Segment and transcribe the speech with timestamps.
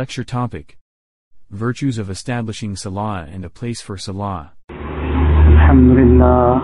[0.00, 0.78] Lecture topic
[1.50, 4.52] Virtues of establishing Salah and a place for Salah.
[4.70, 6.62] الحمد لله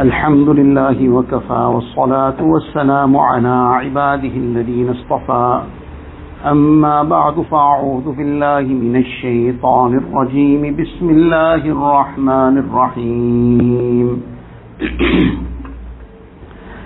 [0.00, 5.62] الحمد لله وكفى والصلاة والسلام على عباده الذين اصطفى
[6.46, 14.22] أما بعد فأعوذ بالله من الشيطان الرجيم بسم الله الرحمن الرحيم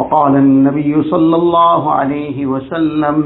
[0.00, 3.16] وقال النبي صلى الله عليه وسلم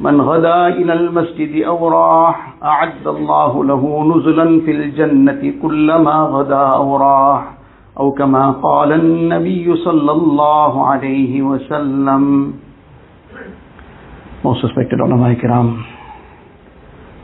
[0.00, 6.96] من غدا إلى المسجد أو راح أعد الله له نزلا في الجنة كلما غدا أو
[6.96, 7.44] راح.
[7.92, 12.52] أو كما قال النبي صلى الله عليه وسلم.
[14.42, 15.78] Most respected ulama kiram,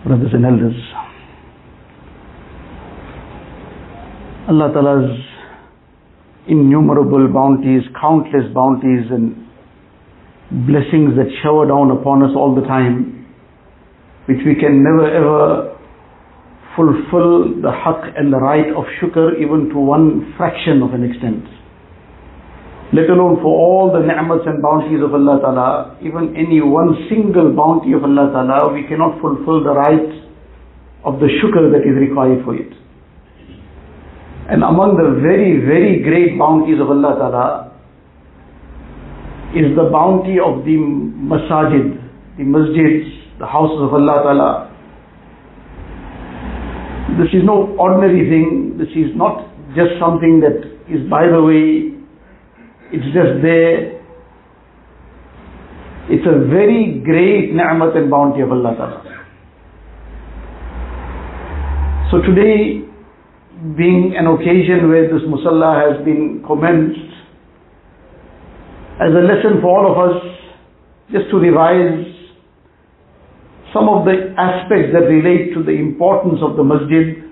[0.06, 0.78] brothers and elders,
[4.46, 5.27] Allah Ta'ala's
[6.48, 9.36] innumerable bounties, countless bounties and
[10.68, 13.26] blessings that shower down upon us all the time,
[14.26, 15.76] which we can never ever
[16.74, 21.44] fulfill the haqq and the right of shukr even to one fraction of an extent.
[22.92, 27.52] Let alone for all the ni'mats and bounties of Allah Ta'ala, even any one single
[27.52, 30.08] bounty of Allah Ta'ala, we cannot fulfill the right
[31.04, 32.72] of the shukr that is required for it.
[34.48, 37.68] And among the very, very great bounties of Allah Ta'ala
[39.52, 42.00] is the bounty of the masajid,
[42.40, 44.50] the masjids, the houses of Allah Ta'ala.
[47.20, 48.76] This is no ordinary thing.
[48.78, 49.44] This is not
[49.76, 51.92] just something that is by the way,
[52.92, 54.00] it's just there.
[56.08, 59.04] It's a very great ni'mat and bounty of Allah Ta'ala.
[62.10, 62.87] So today,
[63.76, 67.10] being an occasion where this musalla has been commenced,
[69.02, 70.22] as a lesson for all of us,
[71.10, 72.06] just to revise
[73.74, 77.28] some of the aspects that relate to the importance of the masjid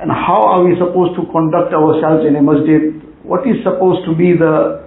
[0.00, 2.90] and how are we supposed to conduct ourselves in a masjid,
[3.22, 4.82] what is supposed to be the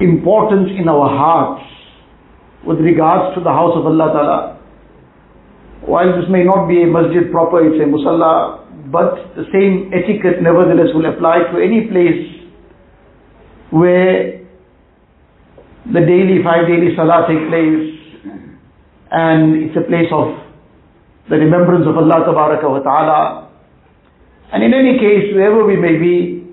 [0.00, 1.62] importance in our hearts
[2.66, 4.55] with regards to the house of Allah Ta'ala
[5.86, 10.42] while this may not be a masjid proper, it's a musalla, but the same etiquette
[10.42, 12.26] nevertheless will apply to any place
[13.70, 14.42] where
[15.86, 17.96] the daily, five daily salah take place
[19.10, 20.34] and it's a place of
[21.30, 23.50] the remembrance of Allah wa ta'ala.
[24.52, 26.46] And in any case, wherever we may be,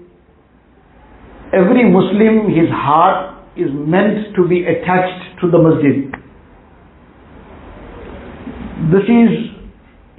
[1.54, 6.23] every Muslim, his heart is meant to be attached to the masjid.
[8.92, 9.32] This is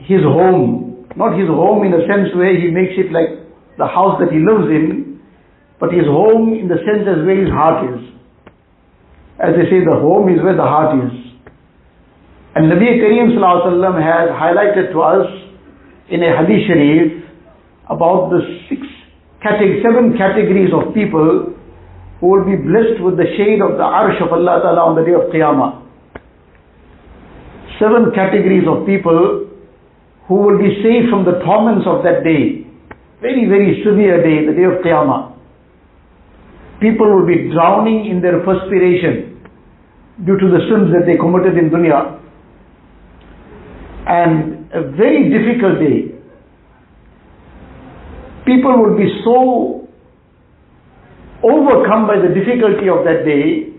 [0.08, 3.44] his home, not his home in the sense where he makes it like
[3.76, 5.20] the house that he lives in,
[5.76, 8.00] but his home in the sense as where his heart is.
[9.36, 11.12] As they say, the home is where the heart is.
[12.56, 15.28] And Nabi Kareem has highlighted to us
[16.08, 17.24] in a hadith sharif
[17.90, 18.80] about the six
[19.44, 21.52] seven categories of people
[22.20, 25.04] who will be blessed with the shade of the arsh of Allah Ta'ala on the
[25.04, 25.83] day of Qiyamah
[27.78, 29.50] seven categories of people
[30.28, 32.64] who will be saved from the torments of that day.
[33.20, 35.32] Very, very severe day, the day of Qiyamah.
[36.80, 39.40] People will be drowning in their perspiration
[40.24, 42.20] due to the sins that they committed in dunya.
[44.06, 46.12] And a very difficult day.
[48.44, 49.88] People will be so
[51.42, 53.73] overcome by the difficulty of that day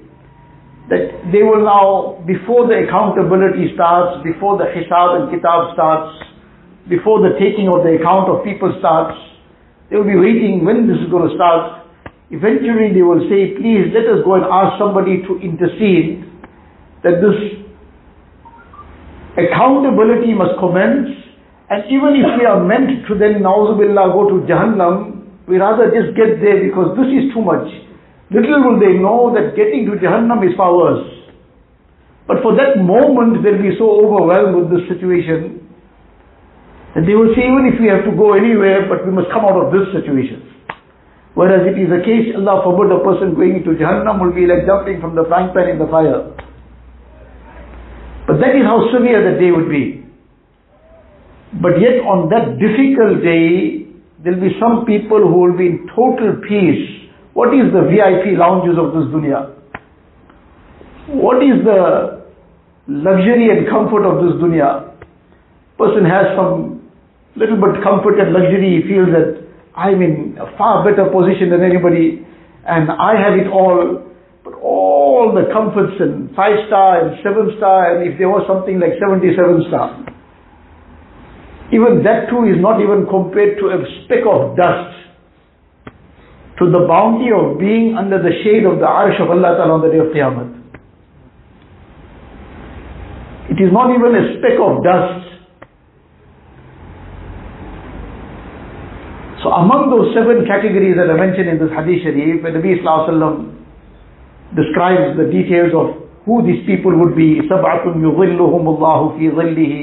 [1.31, 6.13] they will now, before the accountability starts, before the hisab and kitab starts,
[6.89, 9.17] before the taking of the account of people starts,
[9.89, 11.85] they will be waiting when this is going to start.
[12.29, 16.25] Eventually they will say, please let us go and ask somebody to intercede
[17.01, 17.37] that this
[19.37, 21.25] accountability must commence
[21.69, 26.13] and even if we are meant to then, na'uzubillah, go to Jahannam, we rather just
[26.13, 27.65] get there because this is too much.
[28.29, 31.14] Little will they know that getting to Jahannam is far worse.
[32.27, 35.61] But for that moment, they'll be so overwhelmed with this situation
[36.97, 39.45] that they will say, even if we have to go anywhere, but we must come
[39.45, 40.41] out of this situation.
[41.35, 44.65] Whereas it is a case, Allah forbid, a person going into Jahannam will be like
[44.65, 46.31] jumping from the frying pan in the fire.
[48.25, 50.01] But that is how severe the day would be.
[51.61, 53.85] But yet on that difficult day,
[54.23, 57.11] there'll be some people who will be in total peace.
[57.35, 59.54] What is the VIP lounges of this dunya?
[61.07, 62.25] What is the
[62.87, 64.89] luxury and comfort of this dunya?
[65.77, 66.89] Person has some
[67.35, 71.61] little bit comfort and luxury, he feels that I'm in a far better position than
[71.61, 72.25] anybody
[72.65, 74.01] and I have it all.
[74.43, 78.79] But all the comforts and five star and seven star and if there was something
[78.79, 80.05] like 77 star.
[81.69, 85.05] Even that too is not even compared to a speck of dust
[86.61, 89.81] to the bounty of being under the shade of the arsh of Allah Ta'ala on
[89.85, 90.64] the day of Qiyamah.
[93.54, 95.30] It is not even a speck of dust
[99.42, 103.48] So among those seven categories that are mentioned in this hadith sharif, when Nabi Sallallahu
[104.52, 105.96] describes the details of
[106.28, 109.74] who these people would be, سَبْعَةٌ يُظِلُّهُمُ اللَّهُ فِي ظِلِّهِ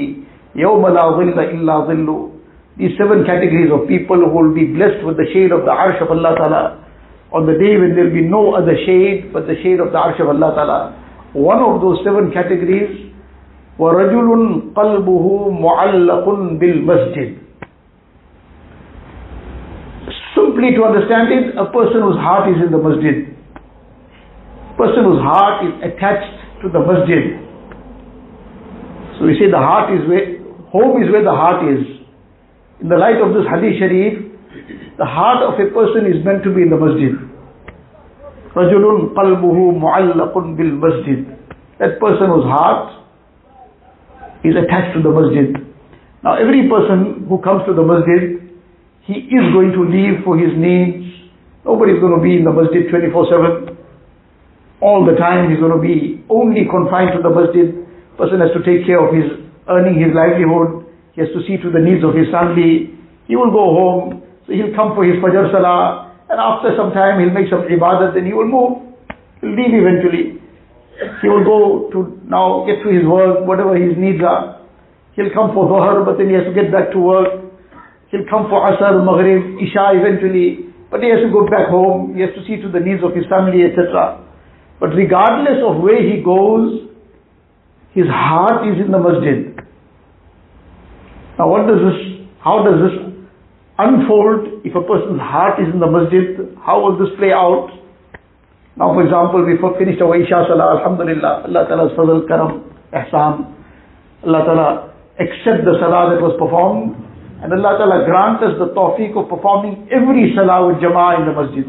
[0.54, 2.08] يَوْمَ لَا ظِلَّ إِلَّا ظِلُّ
[2.78, 5.98] These seven categories of people who will be blessed with the shade of the arsh
[6.00, 6.62] of Allah Ta'ala
[7.34, 9.98] on the day when there will be no other shade but the shade of the
[9.98, 10.80] arsh of Allah Ta'ala.
[11.34, 13.10] One of those seven categories,
[13.78, 15.26] وَرَجُلٌ قَلْبُهُ
[15.62, 16.26] مُعَلَّقٌ
[16.58, 17.30] بِالْمَسْجِدِ
[20.34, 23.30] Simply to understand it, a person whose heart is in the masjid.
[24.76, 27.38] Person whose heart is attached to the masjid.
[29.18, 30.42] So we say the heart is where,
[30.74, 31.82] home is where the heart is.
[32.82, 34.14] In the light of this hadith sharif,
[34.98, 37.14] the heart of a person is meant to be in the masjid.
[38.58, 41.20] رَجُلٌ قَلْبُهُ مُعَلَّقٌ بِالْمَسْجِدِ
[41.78, 42.98] That person whose heart
[44.43, 45.55] is attached to the masjid.
[46.23, 48.43] Now every person who comes to the masjid
[49.03, 51.03] he is going to leave for his needs.
[51.67, 53.75] Nobody's going to be in the masjid 24-7.
[54.79, 57.83] All the time he's going to be only confined to the masjid.
[58.15, 59.27] Person has to take care of his
[59.67, 60.87] earning his livelihood.
[61.15, 62.95] He has to see to the needs of his family.
[63.27, 64.23] He will go home.
[64.47, 66.15] So he'll come for his Fajr Salah.
[66.31, 68.87] And after some time he'll make some ibadat and he will move.
[69.43, 70.32] He'll leave eventually.
[71.21, 74.61] He will go to now get to his work, whatever his needs are.
[75.15, 77.29] He'll come for Dhuhr, but then he has to get back to work.
[78.09, 82.21] He'll come for Asr, Maghrib, Isha eventually, but he has to go back home, he
[82.21, 84.21] has to see to the needs of his family, etc.
[84.79, 86.89] But regardless of where he goes,
[87.93, 89.57] his heart is in the masjid.
[91.37, 92.95] Now what does this, how does this
[93.77, 96.57] unfold if a person's heart is in the masjid?
[96.61, 97.69] How will this play out?
[98.75, 103.53] Now for example, we finished our Isha Salah, Alhamdulillah, Allah Ta'ala's Fazal, Karam, Ihsan,
[104.25, 104.69] Allah Ta'ala
[105.21, 106.97] accept the Salah that was performed,
[107.43, 111.35] and Allah Ta'ala grant us the tawfiq of performing every salah with jama'ah in the
[111.35, 111.67] masjid.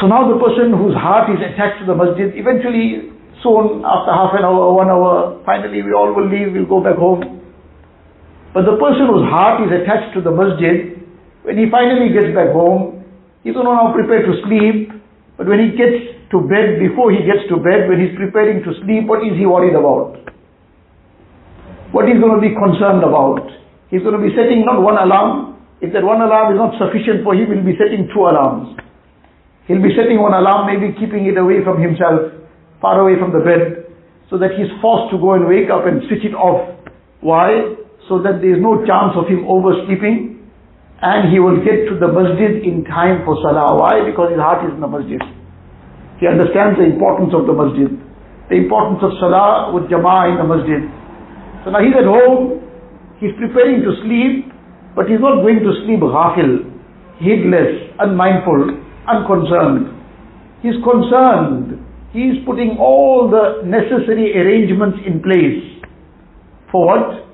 [0.00, 3.12] So now the person whose heart is attached to the masjid, eventually
[3.44, 6.96] soon after half an hour, one hour, finally we all will leave, we'll go back
[6.96, 7.22] home.
[8.56, 10.98] But the person whose heart is attached to the masjid,
[11.44, 13.01] when he finally gets back home,
[13.44, 14.90] he's now prepare to sleep,
[15.36, 18.72] but when he gets to bed, before he gets to bed, when he's preparing to
[18.82, 20.22] sleep, what is he worried about?
[21.92, 23.44] what he's going to be concerned about.
[23.92, 25.60] He's going to be setting not one alarm.
[25.84, 28.80] If that one alarm is not sufficient for him, he'll be setting two alarms.
[29.68, 32.32] He'll be setting one alarm, maybe keeping it away from himself,
[32.80, 33.92] far away from the bed,
[34.32, 36.64] so that he's forced to go and wake up and switch it off.
[37.20, 37.76] Why?
[38.08, 40.31] So that there is no chance of him oversleeping
[41.02, 43.74] and he will get to the masjid in time for salah.
[43.74, 44.06] Why?
[44.06, 45.18] Because his heart is in the masjid.
[46.22, 47.90] He understands the importance of the masjid,
[48.46, 50.82] the importance of salah with jama'ah in the masjid.
[51.66, 52.62] So now he's at home,
[53.18, 54.46] he's preparing to sleep,
[54.94, 56.70] but he's not going to sleep ghafil,
[57.18, 58.78] heedless, unmindful,
[59.10, 59.90] unconcerned.
[60.62, 61.82] He's concerned.
[62.14, 65.82] He's putting all the necessary arrangements in place.
[66.70, 67.26] For what?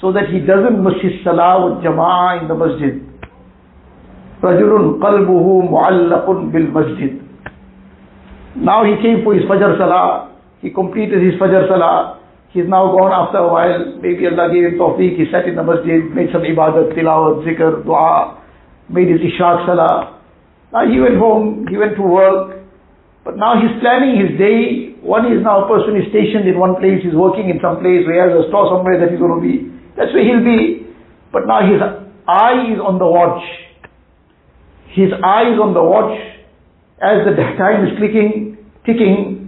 [0.00, 3.05] So that he doesn't miss his salah with jama'ah in the masjid.
[8.56, 12.20] Now he came for his Fajr Salah, he completed his Fajr Salah,
[12.52, 15.62] he's now gone after a while, maybe Allah gave him tawfiq, he sat in the
[15.64, 18.40] masjid, made some ibadat, tilawat, zikr, dua,
[18.88, 20.20] made his Ishraq Salah.
[20.72, 22.64] Now he went home, he went to work,
[23.24, 26.76] but now he's planning his day, one is now a person is stationed in one
[26.76, 29.44] place, he's working in some place, where has a store somewhere that he's going to
[29.44, 30.84] be, that's where he'll be,
[31.32, 31.80] but now his
[32.28, 33.44] eye is on the watch,
[34.94, 36.18] his eye is on the watch
[37.02, 39.46] as the time is clicking, ticking,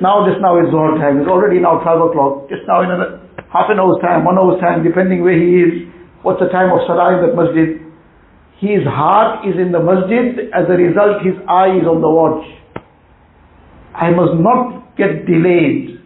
[0.00, 1.20] now, just now is Zohar time.
[1.20, 2.48] It's already now 12 o'clock.
[2.48, 3.20] Just now in a
[3.52, 5.72] half an hour's time, one hour's time, depending where he is,
[6.22, 7.82] what's the time of Salah in that masjid.
[8.56, 10.48] His heart is in the masjid.
[10.54, 12.46] As a result, his eye is on the watch.
[13.92, 16.00] I must not get delayed.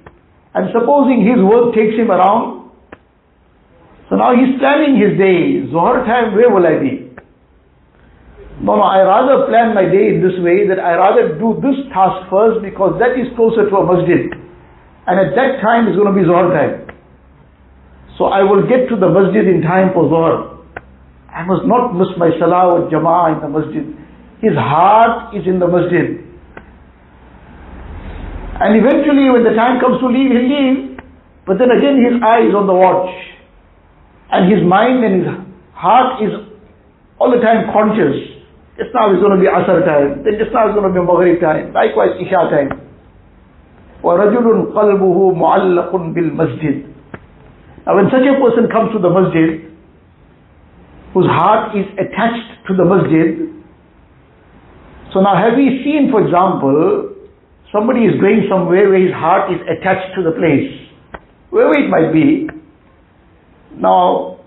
[0.57, 2.73] And supposing his work takes him around
[4.09, 5.69] So now he's planning his day.
[5.71, 7.06] Zohar time, where will I be?
[8.57, 11.77] No, no, I rather plan my day in this way that I rather do this
[11.93, 14.33] task first because that is closer to a masjid.
[15.05, 16.89] And at that time it's going to be Zohar time.
[18.17, 20.57] So I will get to the masjid in time for Zohar.
[21.29, 23.85] I must not miss my salah with jama'ah in the masjid.
[24.41, 26.25] His heart is in the masjid.
[28.57, 30.97] And eventually when the time comes to leave, he'll leave.
[31.45, 33.13] But then again his eye is on the watch.
[34.33, 35.29] And his mind and his
[35.77, 36.33] heart is
[37.21, 38.36] all the time conscious.
[38.78, 40.24] Just now is going to be Asr time.
[40.24, 41.74] Then just now is going to be Maghrib time.
[41.74, 42.70] Likewise Isha time.
[44.01, 46.92] وَرَجُلٌ قَلْبُهُ مُعَلَّقٌ بِالْمَسْجِدِ
[47.86, 49.66] now when such a person comes to the masjid,
[51.13, 53.50] whose heart is attached to the masjid,
[55.13, 57.16] so now have we seen, for example,
[57.74, 60.72] somebody is going somewhere where his heart is attached to the place,
[61.50, 62.48] wherever it might be.
[63.75, 64.40] Now,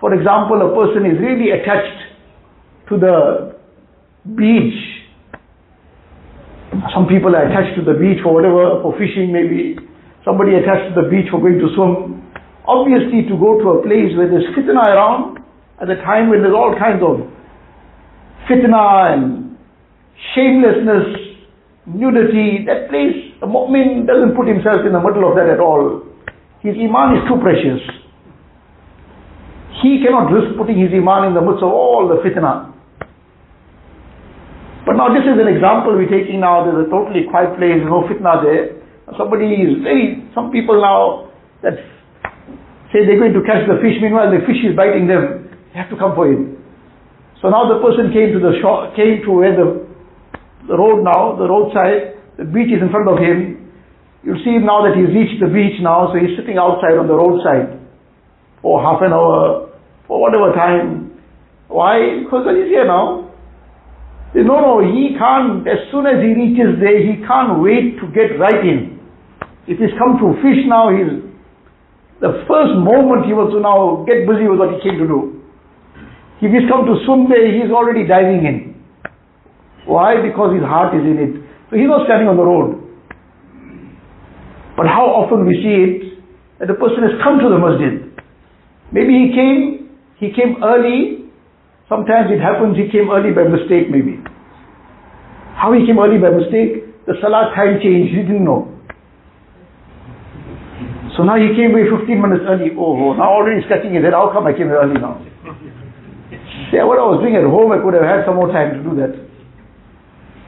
[0.00, 2.02] for example, a person is really attached
[2.90, 3.55] to the
[4.35, 4.75] beach.
[6.93, 9.77] Some people are attached to the beach for whatever, for fishing maybe.
[10.25, 12.19] Somebody attached to the beach for going to swim.
[12.67, 15.39] Obviously to go to a place where there's fitna around,
[15.79, 17.23] at a time when there's all kinds of
[18.49, 19.57] fitna and
[20.35, 21.37] shamelessness,
[21.85, 26.03] nudity, that place, a mu'min doesn't put himself in the middle of that at all.
[26.59, 27.79] His iman is too precious.
[29.81, 32.73] He cannot risk putting his iman in the midst of all the fitna.
[34.87, 38.07] But now this is an example we're taking now, there's a totally quiet place, no
[38.07, 38.79] fitna there.
[39.19, 41.27] Somebody is very, some people now,
[41.59, 41.75] that
[42.93, 45.51] Say they're going to catch the fish, meanwhile the fish is biting them.
[45.75, 46.39] They have to come for it.
[47.43, 49.83] So now the person came to the shore, came to where the,
[50.71, 53.59] the road now, the roadside, the beach is in front of him.
[54.23, 57.13] You'll see now that he's reached the beach now, so he's sitting outside on the
[57.13, 57.75] roadside
[58.63, 59.67] for half an hour,
[60.07, 61.11] for whatever time.
[61.67, 62.23] Why?
[62.23, 63.26] Because he's here now.
[64.37, 68.37] No, no, he can't, as soon as he reaches there, he can't wait to get
[68.37, 69.01] right in.
[69.65, 71.25] If he's come to fish now, he's
[72.21, 75.41] the first moment he was to now get busy with what he came to do.
[76.37, 78.77] If he's come to swim there, he's already diving in.
[79.89, 80.21] Why?
[80.21, 81.33] Because his heart is in it.
[81.69, 82.77] So he's not standing on the road.
[84.77, 86.21] But how often we see it
[86.61, 88.05] that the person has come to the masjid.
[88.93, 89.89] Maybe he came,
[90.21, 91.26] he came early.
[91.87, 94.19] Sometimes it happens he came early by mistake maybe.
[95.55, 96.83] How he came early by mistake?
[97.07, 98.77] The salah time changed, he didn't know.
[101.15, 102.75] So now he came away 15 minutes early.
[102.77, 104.13] Oh, oh now already scratching his head.
[104.13, 105.17] How come I came early now?
[106.69, 108.81] See, what I was doing at home, I could have had some more time to
[108.83, 109.15] do that.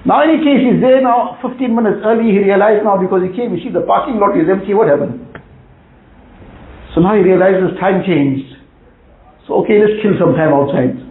[0.06, 2.30] Now in any case, he's there now 15 minutes early.
[2.30, 4.78] He realized now because he came, you see the parking lot is empty.
[4.78, 5.26] What happened?
[6.94, 8.60] So now he realizes time changed.
[9.48, 11.09] So okay, let's kill some time outside.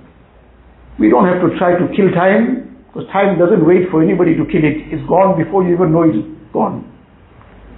[0.98, 4.44] We don't have to try to kill time because time doesn't wait for anybody to
[4.50, 4.90] kill it.
[4.90, 6.18] It's gone before you even know it's
[6.52, 6.82] gone.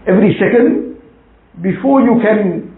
[0.09, 0.97] Every second
[1.61, 2.73] before you can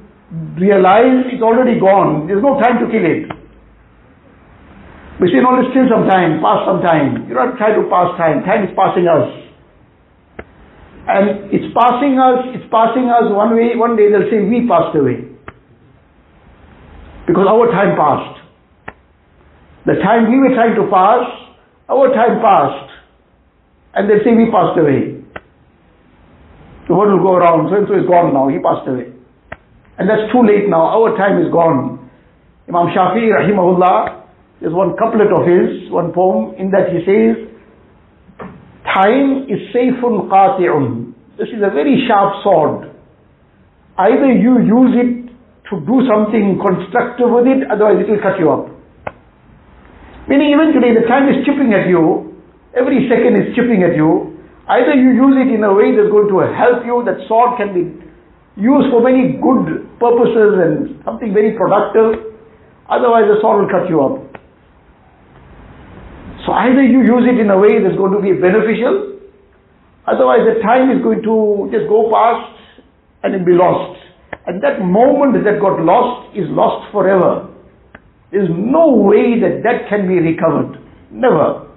[0.58, 2.26] realize it's already gone.
[2.26, 3.30] There's no time to kill it.
[5.22, 7.30] We say, no, let's kill some time, pass some time.
[7.30, 8.42] You don't try to pass time.
[8.42, 9.30] Time is passing us.
[11.06, 14.98] And it's passing us, it's passing us one way, one day they'll say we passed
[14.98, 15.22] away.
[17.30, 18.41] Because our time passed.
[19.86, 21.26] The time we were trying to pass,
[21.90, 22.90] our time passed.
[23.94, 25.22] And they'll say we passed away.
[26.92, 29.08] Word will go around, so and so is gone now, he passed away.
[29.96, 32.10] And that's too late now, our time is gone.
[32.68, 34.24] Imam Shafi'i rahimahullah,
[34.60, 37.48] there's one couplet of his, one poem, in that he says,
[38.84, 41.14] Time is sayfun qati'un.
[41.38, 42.92] This is a very sharp sword.
[43.96, 45.32] Either you use it
[45.70, 48.71] to do something constructive with it, otherwise it will cut you up.
[50.28, 52.34] Meaning even today the time is chipping at you,
[52.76, 54.32] every second is chipping at you,
[54.68, 57.74] Either you use it in a way that's going to help you, that sword can
[57.74, 57.82] be
[58.54, 62.38] used for many good purposes and something very productive,
[62.88, 64.16] otherwise the sword will cut you up.
[66.46, 69.20] So either you use it in a way that's going to be beneficial,
[70.06, 72.56] otherwise the time is going to just go past
[73.26, 73.98] and it will be lost.
[74.46, 77.51] And that moment that got lost is lost forever.
[78.32, 80.80] There's no way that that can be recovered.
[81.12, 81.68] Never.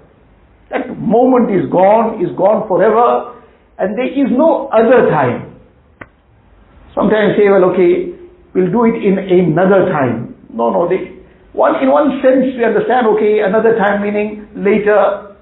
[0.72, 3.36] That moment is gone, is gone forever,
[3.78, 5.52] and there is no other time.
[6.96, 8.16] Sometimes say, well, okay,
[8.56, 10.34] we'll do it in another time.
[10.48, 11.20] No, no, they,
[11.52, 15.36] one, in one sense we understand, okay, another time meaning later,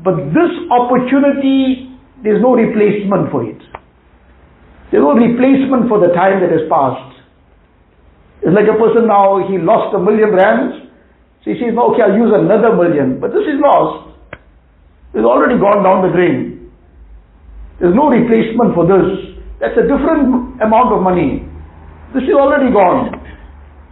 [0.00, 1.92] but this opportunity,
[2.24, 3.60] there's no replacement for it.
[4.90, 7.11] There's no replacement for the time that has passed.
[8.42, 10.90] It's like a person now, he lost a million rands.
[11.46, 13.22] So he says, no, okay, I'll use another million.
[13.22, 14.18] But this is lost.
[15.14, 16.70] It's already gone down the drain.
[17.78, 19.38] There's no replacement for this.
[19.62, 21.46] That's a different amount of money.
[22.14, 23.14] This is already gone.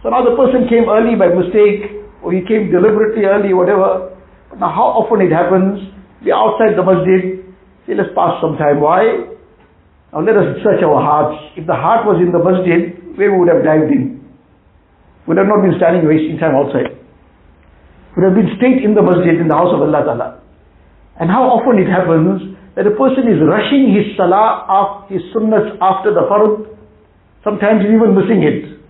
[0.03, 4.15] So now the person came early by mistake, or he came deliberately early, whatever.
[4.51, 5.79] But now how often it happens,
[6.23, 7.41] we're outside the masjid,
[7.87, 8.79] say let's pass some time.
[8.79, 9.31] Why?
[10.13, 11.39] Now let us search our hearts.
[11.55, 14.20] If the heart was in the masjid, where we would have dived in?
[15.27, 16.97] Would have not been standing wasting time outside.
[18.15, 20.29] Would have been straight in the masjid, in the house of Allah Ta'ala.
[21.19, 26.11] And how often it happens that a person is rushing his salah, his sunnahs after
[26.11, 26.65] the fard,
[27.43, 28.81] sometimes even missing it.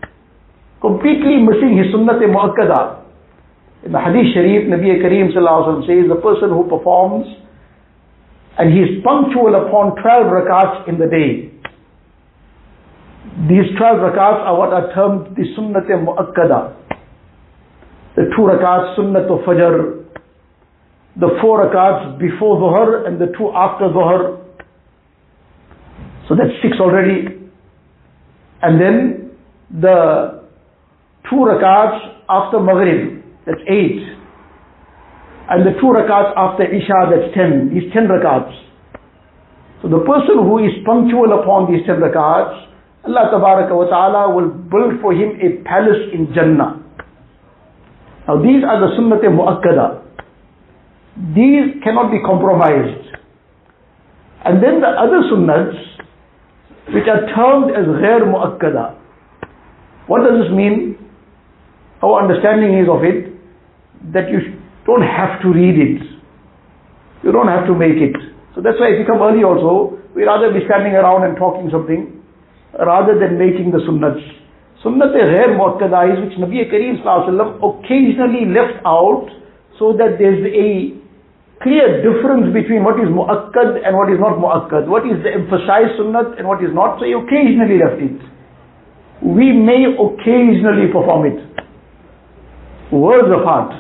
[0.79, 3.03] Completely missing his sunnat muakkada.
[3.83, 7.27] In the hadith sharif, Nabi Kareem says, the person who performs
[8.57, 11.50] and he is punctual upon 12 rakats in the day.
[13.22, 16.75] These 12 rakats are what are termed the sunnat muakkada.
[18.16, 20.06] The two rakats, sunnat fajr,
[21.20, 24.44] the four rakats before Dhuhr and the two after Dhuhr.
[26.28, 27.28] So that's six already.
[28.62, 29.32] And then
[29.70, 30.42] the
[31.30, 34.01] two rakats after Maghrib, that's eight.
[35.50, 37.70] And the two rakats after Isha, that's ten.
[37.74, 38.56] These ten rakats.
[39.82, 42.71] So the person who is punctual upon these ten rakats,
[43.03, 46.77] Allah wa ta'ala will build for him a palace in Jannah.
[48.27, 50.05] Now these are the sunnat muakkada.
[51.34, 53.10] These cannot be compromised.
[54.46, 55.74] And then the other sunnahs,
[56.93, 58.98] which are termed as ghair muakkada.
[60.05, 60.98] What does this mean?
[62.03, 63.34] Our understanding is of it
[64.13, 66.01] that you don't have to read it.
[67.24, 68.15] You don't have to make it.
[68.53, 71.70] So that's why if you come early also, we'd rather be standing around and talking
[71.72, 72.21] something
[72.80, 74.22] rather than making the sunnahs.
[74.84, 79.29] Sunnat ghair muakkada is which Nabi Kareem occasionally left out
[79.77, 81.01] so that there's a
[81.62, 84.88] clear difference between what is mu'akkad and what is not mu'akkad.
[84.88, 86.98] What is the emphasized sunnat and what is not.
[86.98, 88.18] So he occasionally left it.
[89.22, 91.40] We may occasionally perform it.
[92.90, 93.77] Words apart.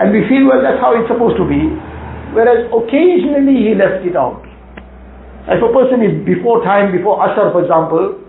[0.00, 1.60] And we feel, well, that's how it's supposed to be.
[2.36, 4.49] Whereas occasionally he left it out.
[5.50, 8.22] If a person is before time, before Asr for example,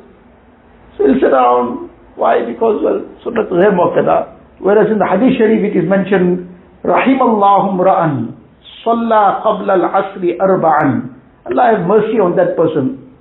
[0.98, 1.90] so he'll sit down.
[2.18, 2.42] Why?
[2.44, 4.38] Because, well, Sunnat Ghair Muakkada.
[4.60, 6.50] Whereas in the Hadith Sharif it is mentioned,
[6.84, 8.36] Rahimallahum ra'an,
[8.84, 11.14] Salla qabla al-asri arba'an.
[11.46, 13.14] Allah have mercy on that person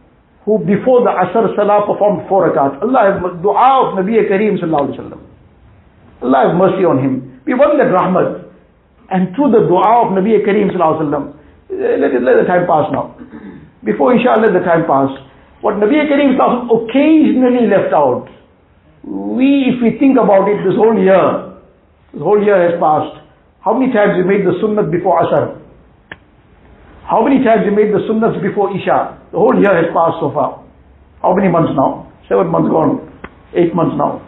[0.45, 2.81] who before the Asr Salah performed four rakat.
[2.81, 5.21] Allah have dua of Nabi Kareem Sallallahu Alaihi Wasallam.
[6.25, 7.41] Allah have mercy on him.
[7.45, 8.49] We want that rahmat.
[9.13, 11.25] And through the dua of Nabi Kareem Sallallahu Alaihi Wasallam,
[11.73, 13.17] eh, let, let the time pass now.
[13.85, 15.09] Before inshallah the time pass.
[15.61, 18.29] What Nabi sallallahu occasionally left out.
[19.05, 21.57] We, if we think about it, this whole year,
[22.13, 23.17] this whole year has passed.
[23.61, 25.61] How many times we made the sunnah before Asr?
[27.05, 29.19] How many times we made the sunnahs before Isha?
[29.33, 30.65] The whole year has passed so far.
[31.23, 32.13] How many months now?
[32.29, 33.05] Seven months gone.
[33.57, 34.23] Eight months now.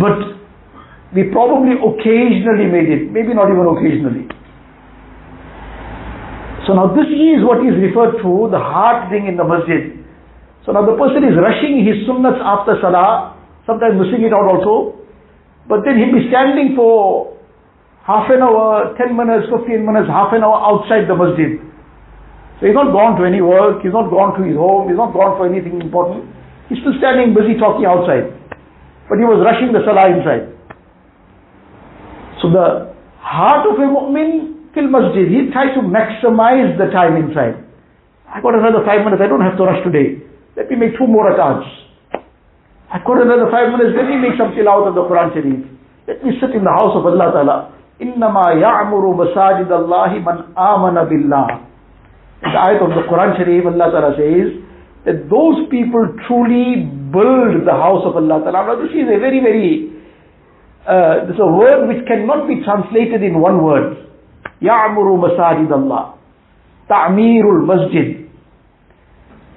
[0.00, 0.36] But
[1.14, 3.12] we probably occasionally made it.
[3.12, 4.28] Maybe not even occasionally.
[6.68, 9.88] So now this is what is referred to the heart thing in the masjid.
[10.68, 15.00] So now the person is rushing his sunnahs after salah, sometimes missing it out also,
[15.64, 17.32] but then he'll be standing for
[18.04, 21.56] half an hour, 10 minutes, 15 minutes, half an hour outside the masjid.
[22.60, 25.16] So he's not gone to any work, he's not gone to his home, he's not
[25.16, 26.28] gone for anything important.
[26.68, 28.28] He's still standing busy talking outside.
[29.08, 30.52] But he was rushing the salah inside.
[32.44, 32.92] So the
[33.24, 37.61] heart of a mu'min fil masjid, he tries to maximize the time inside.
[38.27, 40.25] I got another five minutes, I don't have to rush today.
[40.57, 41.69] Let me make two more rakats.
[42.93, 45.65] I've got another five minutes, let me make some tilawat of the Quran Sharif.
[46.07, 47.57] Let me sit in the house of Allah Ta'ala.
[48.01, 51.47] إِنَّمَا يَعْمُرُ مَسَاجِدَ اللَّهِ مَنْ آمَنَ بِاللَّهِ
[52.43, 54.61] In the ayat of the Quran Sharif, Allah Ta'ala says
[55.05, 58.65] that those people truly build the house of Allah Ta'ala.
[58.65, 59.93] Now this is a very, very,
[60.85, 64.06] uh, this is a word which cannot be translated in one word.
[64.62, 66.18] Ya'muru masajid Allah.
[66.88, 68.28] Ta'mirul masjid.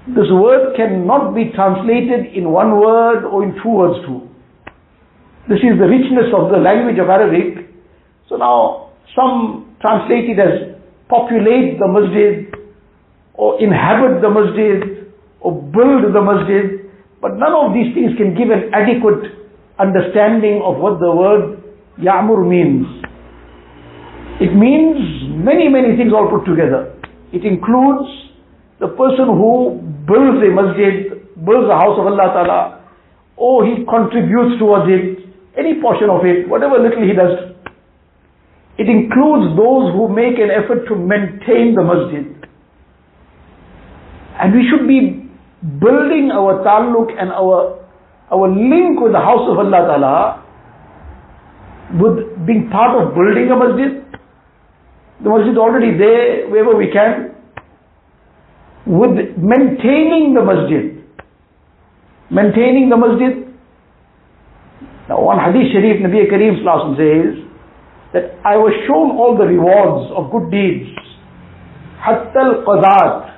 [0.08, 4.28] This word cannot be translated in one word or in two words too.
[5.48, 7.70] This is the richness of the language of Arabic.
[8.30, 10.78] So now some translate it as
[11.10, 12.50] populate the masjid
[13.34, 16.90] or inhabit the masjid or build the masjid.
[17.22, 19.34] But none of these things can give an adequate
[19.78, 21.62] understanding of what the word
[22.00, 23.01] Ya'mur means.
[24.42, 24.98] It means
[25.38, 26.98] many, many things all put together.
[27.32, 28.10] It includes
[28.82, 29.78] the person who
[30.10, 31.14] builds a masjid,
[31.46, 32.62] builds the house of Allah Ta'ala,
[33.38, 37.54] or he contributes towards it, any portion of it, whatever little he does.
[38.82, 42.26] It includes those who make an effort to maintain the masjid.
[44.42, 45.30] And we should be
[45.78, 47.78] building our taluk and our,
[48.34, 50.16] our link with the house of Allah Ta'ala
[52.02, 54.01] with being part of building a masjid.
[55.24, 57.36] The masjid is already there wherever we can.
[58.86, 60.98] With maintaining the masjid.
[62.32, 63.46] Maintaining the masjid.
[65.10, 66.58] Now one hadith sharif Nabi Kareem
[66.98, 67.46] says
[68.14, 70.90] that I was shown all the rewards of good deeds.
[72.02, 73.32] Hatta al-qadat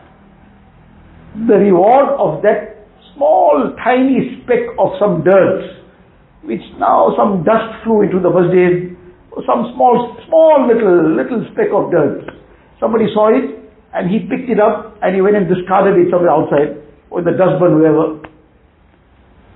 [1.48, 5.82] the reward of that small tiny speck of some dirt,
[6.44, 8.93] which now some dust flew into the masjid,
[9.42, 12.30] some small, small little, little speck of dirt.
[12.80, 13.50] Somebody saw it
[13.94, 16.78] and he picked it up and he went and discarded it somewhere outside
[17.10, 18.22] or the dustbin, wherever.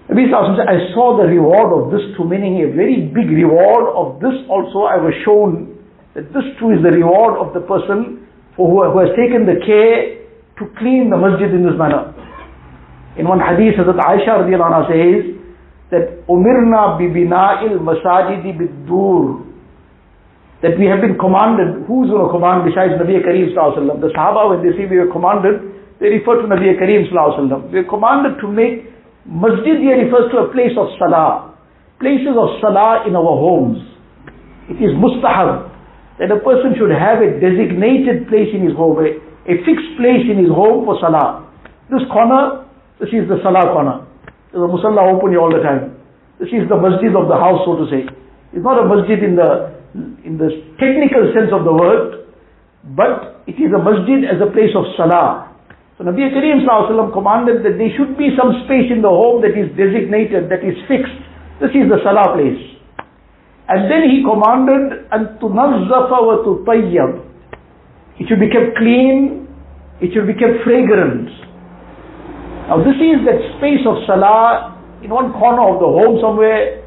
[0.10, 4.22] Nabi said, I saw the reward of this too, meaning a very big reward of
[4.22, 5.76] this also I was shown
[6.16, 9.60] that this too is the reward of the person for who, who has taken the
[9.62, 10.26] care
[10.58, 12.14] to clean the masjid in this manner.
[13.18, 15.38] In one hadith, Hazrat Aisha radiallahu anha says
[15.92, 19.47] that umirna bibina'il masajidi biddur
[20.62, 24.50] that we have been commanded, who's going to command besides Nabi Kareem sallallahu The Sahaba
[24.50, 25.62] when they say we were commanded,
[26.02, 28.90] they refer to Nabi Kareem sallallahu We are commanded to make
[29.28, 31.54] masjid here refers to a place of salah.
[32.02, 33.78] Places of salah in our homes.
[34.70, 35.70] It is mustahab
[36.18, 40.42] that a person should have a designated place in his home, a fixed place in
[40.42, 41.46] his home for salah.
[41.94, 42.66] This corner,
[43.00, 44.04] this is the salah corner.
[44.50, 45.94] There's a musalla open here all the time.
[46.42, 48.10] This is the masjid of the house, so to say.
[48.54, 49.77] It's not a masjid in the,
[50.25, 52.29] in the technical sense of the word,
[52.97, 55.53] but it is a masjid as a place of salah.
[55.99, 56.65] So Nabi Kareem
[57.13, 60.75] commanded that there should be some space in the home that is designated, that is
[60.89, 61.21] fixed.
[61.61, 62.59] This is the salah place.
[63.69, 67.33] And then he commanded, أن تنظف وتطيب
[68.23, 69.49] it should be kept clean.
[70.01, 71.27] It should be kept fragrant.
[72.69, 76.86] Now this is that space of salah in one corner of the home somewhere.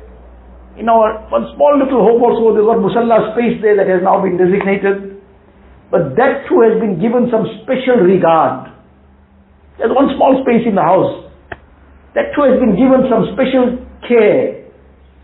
[0.80, 4.16] in our one small little home also, there's one musalla space there that has now
[4.24, 5.20] been designated.
[5.92, 8.72] But that too has been given some special regard.
[9.76, 11.28] There's one small space in the house.
[12.16, 13.76] That too has been given some special
[14.08, 14.64] care.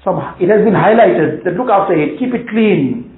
[0.04, 3.16] Some, it has been highlighted that look after it, keep it clean.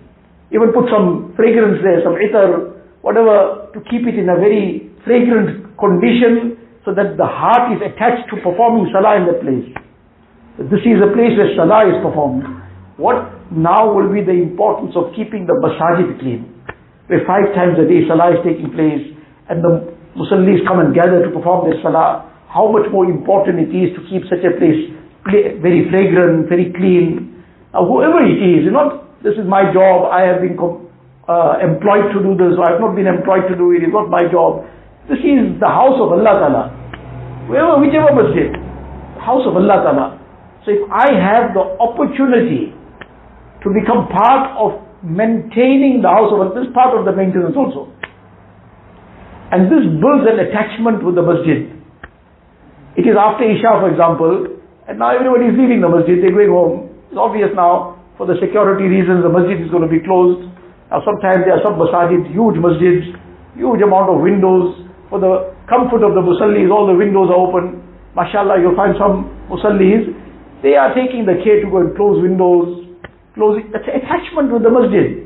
[0.55, 5.75] Even put some fragrance there, some itar, whatever, to keep it in a very fragrant
[5.75, 6.55] condition
[6.87, 9.88] so that the heart is attached to performing salah in that place.
[10.59, 12.43] This is a place where salah is performed.
[12.99, 16.51] What now will be the importance of keeping the masajid clean?
[17.07, 19.07] Where five times a day salah is taking place
[19.47, 22.27] and the musallis come and gather to perform their salah.
[22.51, 24.91] How much more important it is to keep such a place
[25.31, 27.39] very fragrant, very clean.
[27.71, 32.11] Now whoever it is, you know, this is my job, I have been uh, employed
[32.11, 34.67] to do this, or I've not been employed to do it, it's not my job.
[35.07, 36.63] This is the house of Allah Ta'ala.
[37.47, 38.51] Wherever, whichever masjid,
[39.23, 40.18] house of Allah Ta'ala.
[40.69, 42.77] So if I have the opportunity
[43.65, 47.57] to become part of maintaining the house of Allah, this is part of the maintenance
[47.57, 47.89] also.
[49.49, 51.73] And this builds an attachment with the masjid.
[53.01, 56.53] It is after Isha, for example, and now everybody is leaving the masjid, they're going
[56.53, 56.93] home.
[57.09, 60.53] It's obvious now, for the security reasons, the masjid is going to be closed.
[60.93, 63.09] Now sometimes there are some masajid, huge masjids,
[63.57, 64.85] huge amount of windows.
[65.09, 67.81] For the comfort of the musallis, all the windows are open.
[68.13, 70.28] MashaAllah, you'll find some musallis,
[70.63, 72.87] they are taking the care to go and close windows,
[73.35, 73.71] closing.
[73.71, 75.23] That's attachment with the masjid.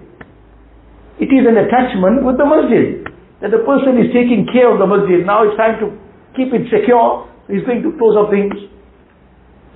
[1.21, 3.05] It is an attachment with the masjid.
[3.41, 5.25] That the person is taking care of the masjid.
[5.25, 5.91] Now it's time to
[6.37, 7.27] keep it secure.
[7.49, 8.55] He's going to close up things.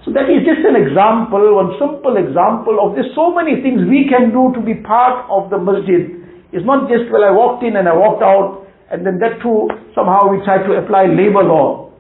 [0.07, 3.11] So that is just an example, one simple example of this.
[3.19, 6.15] So many things we can do to be part of the masjid.
[6.55, 9.67] It's not just, well, I walked in and I walked out, and then that too,
[9.99, 11.91] somehow we try to apply labor law.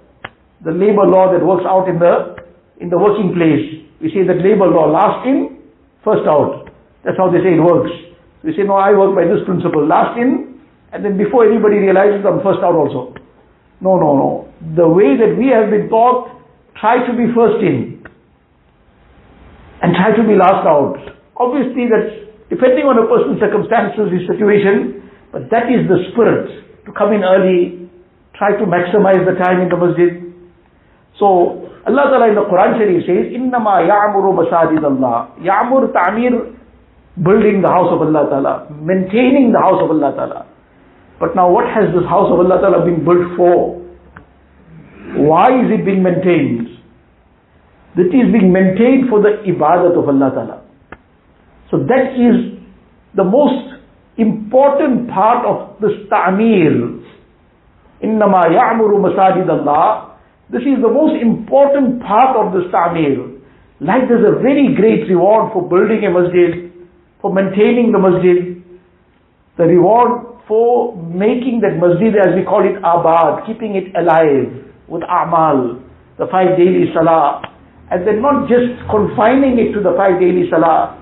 [0.62, 2.35] The labor law that works out in the,
[2.80, 3.86] in the working place.
[4.00, 5.62] We say that labor law, last in,
[6.04, 6.68] first out.
[7.04, 7.90] That's how they say it works.
[8.44, 9.86] We say, no, I work by this principle.
[9.86, 10.60] Last in,
[10.92, 13.14] and then before anybody realizes, I'm first out also.
[13.80, 14.30] No, no, no.
[14.76, 16.32] The way that we have been taught,
[16.80, 17.96] try to be first in
[19.82, 20.96] and try to be last out.
[21.36, 26.90] Obviously that's depending on a person's circumstances, his situation, but that is the spirit to
[26.96, 27.90] come in early,
[28.38, 30.12] try to maximize the time in the masjid.
[31.18, 35.30] So Allah Ta'ala in the Quran Sharif says, Innama ya'muru masajid Allah.
[35.38, 36.56] Ya'mur ta'mir,
[37.22, 40.46] building the house of Allah Ta'ala, maintaining the house of Allah Ta'ala.
[41.20, 43.80] But now what has this house of Allah Ta'ala been built for?
[45.14, 46.68] Why is it being maintained?
[47.94, 50.62] That is being maintained for the ibadat of Allah Ta'ala.
[51.70, 52.58] So that is
[53.14, 53.78] the most
[54.18, 56.98] important part of this ta'mir.
[58.02, 60.15] Innama ya'muru masajid Allah.
[60.48, 63.34] This is the most important part of this ta'mir.
[63.80, 66.70] Like there's a very great reward for building a masjid,
[67.20, 68.62] for maintaining the masjid,
[69.58, 75.02] the reward for making that masjid as we call it abad, keeping it alive with
[75.02, 75.82] a'mal,
[76.18, 77.42] the five daily salah,
[77.90, 80.94] and then not just confining it to the five daily salah,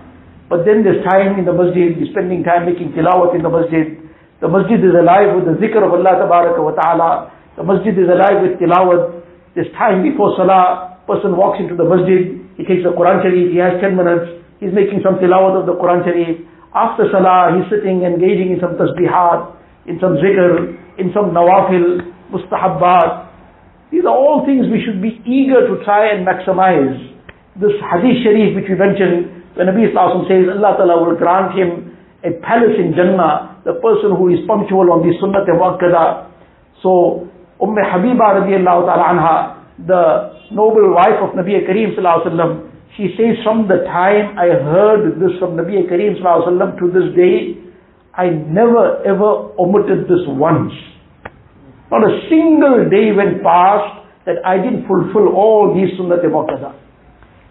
[0.49, 4.01] but then there's time in the masjid, you're spending time making tilawat in the masjid.
[4.41, 7.33] The masjid is alive with the zikr of Allah wa ta'ala.
[7.57, 9.14] The masjid is alive with tilawat.
[9.55, 13.59] There's time before salah, person walks into the masjid, he takes the Quran Sharif, he
[13.63, 16.43] has 10 minutes, he's making some tilawat of the Quran Sharif.
[16.75, 19.55] After Salah, he's sitting, engaging in some tasbihat,
[19.87, 22.03] in some zikr, in some nawafil,
[22.35, 23.31] mustahabbat.
[23.95, 26.99] These are all things we should be eager to try and maximize.
[27.55, 31.95] This hadith sharif which we mentioned, when Nabi Sallallahu says Allah Ta'ala will grant him
[32.27, 36.33] a palace in Jannah, the person who is punctual on the sunnat muakkada.
[36.83, 39.35] So, Umm Habiba radiallahu ta'ala anha,
[39.87, 45.35] the noble wife of Nabi Kareem sallallahu she says from the time I heard this
[45.39, 47.59] from Nabi Kareem sallallahu to this day,
[48.15, 50.73] I never ever omitted this once.
[51.91, 56.75] Not a single day went past that I didn't fulfill all these sunnat muakkada.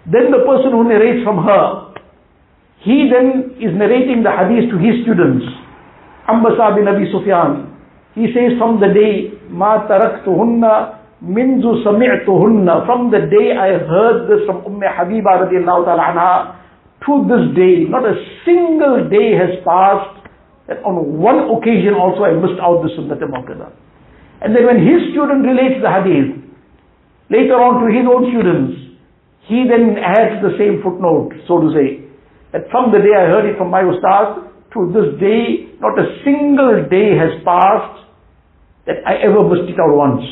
[0.07, 1.93] Then the person who narrates from her,
[2.83, 5.45] he then is narrating the hadith to his students.
[6.27, 7.72] Ambasa bin Abi Sufyan.
[8.15, 12.85] He says from the day, ma taraktuhunna Minzu sami'tuhunna.
[12.85, 16.59] From the day I heard this from Umm Habiba radiallahu ta'ala anha,
[17.07, 20.19] to this day, not a single day has passed
[20.67, 23.71] that on one occasion also I missed out the Sunnah Muakkada.
[24.43, 26.43] And then when his student relates the hadith,
[27.31, 28.99] later on to his own students,
[29.47, 32.03] he then adds the same footnote, so to say,
[32.51, 36.19] that from the day I heard it from my ustad, to this day, not a
[36.27, 38.02] single day has passed
[38.85, 40.23] that I ever missed it out once.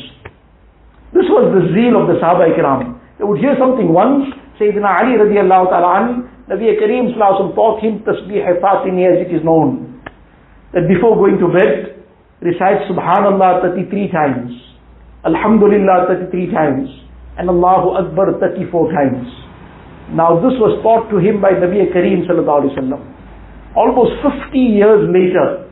[1.12, 3.00] This was the zeal of the Sahaba Ikram.
[3.18, 6.06] They would hear something once, Sayyidina Ali radiallahu ta'ala an,
[6.48, 10.00] Nabi Kareem taught him tasbih Fatimi as it is known.
[10.72, 12.00] That before going to bed,
[12.40, 14.50] recite Subhanallah 33 times,
[15.24, 16.88] Alhamdulillah 33 times,
[17.38, 19.28] and Allahu Akbar 34 times.
[20.12, 23.00] Now this was taught to him by Nabi Kareem sallallahu alayhi wa
[23.76, 25.71] Almost 50 years later,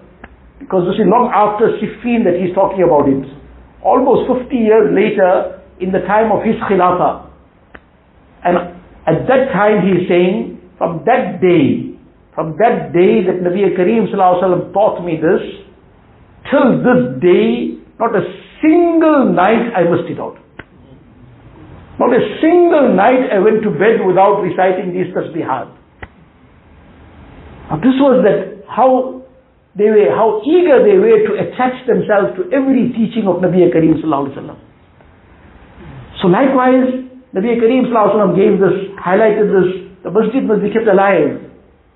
[0.61, 3.25] because this is long after Siffin that he's talking about it
[3.83, 7.27] almost 50 years later in the time of his Khilafah.
[8.45, 8.57] And
[9.09, 11.97] at that time he is saying, from that day,
[12.35, 14.09] from that day that Nabi Kareem
[14.73, 15.43] taught me this,
[16.53, 18.25] till this day, not a
[18.61, 20.37] single night I missed it out.
[21.99, 25.69] Not a single night I went to bed without reciting these tasbihat.
[27.69, 29.20] Now this was that how
[29.81, 33.97] they were, how eager they were to attach themselves to every teaching of Nabi Kareem
[36.21, 37.89] So likewise, Nabi Kareem
[38.37, 39.69] gave this, highlighted this,
[40.05, 41.41] the masjid must be kept alive.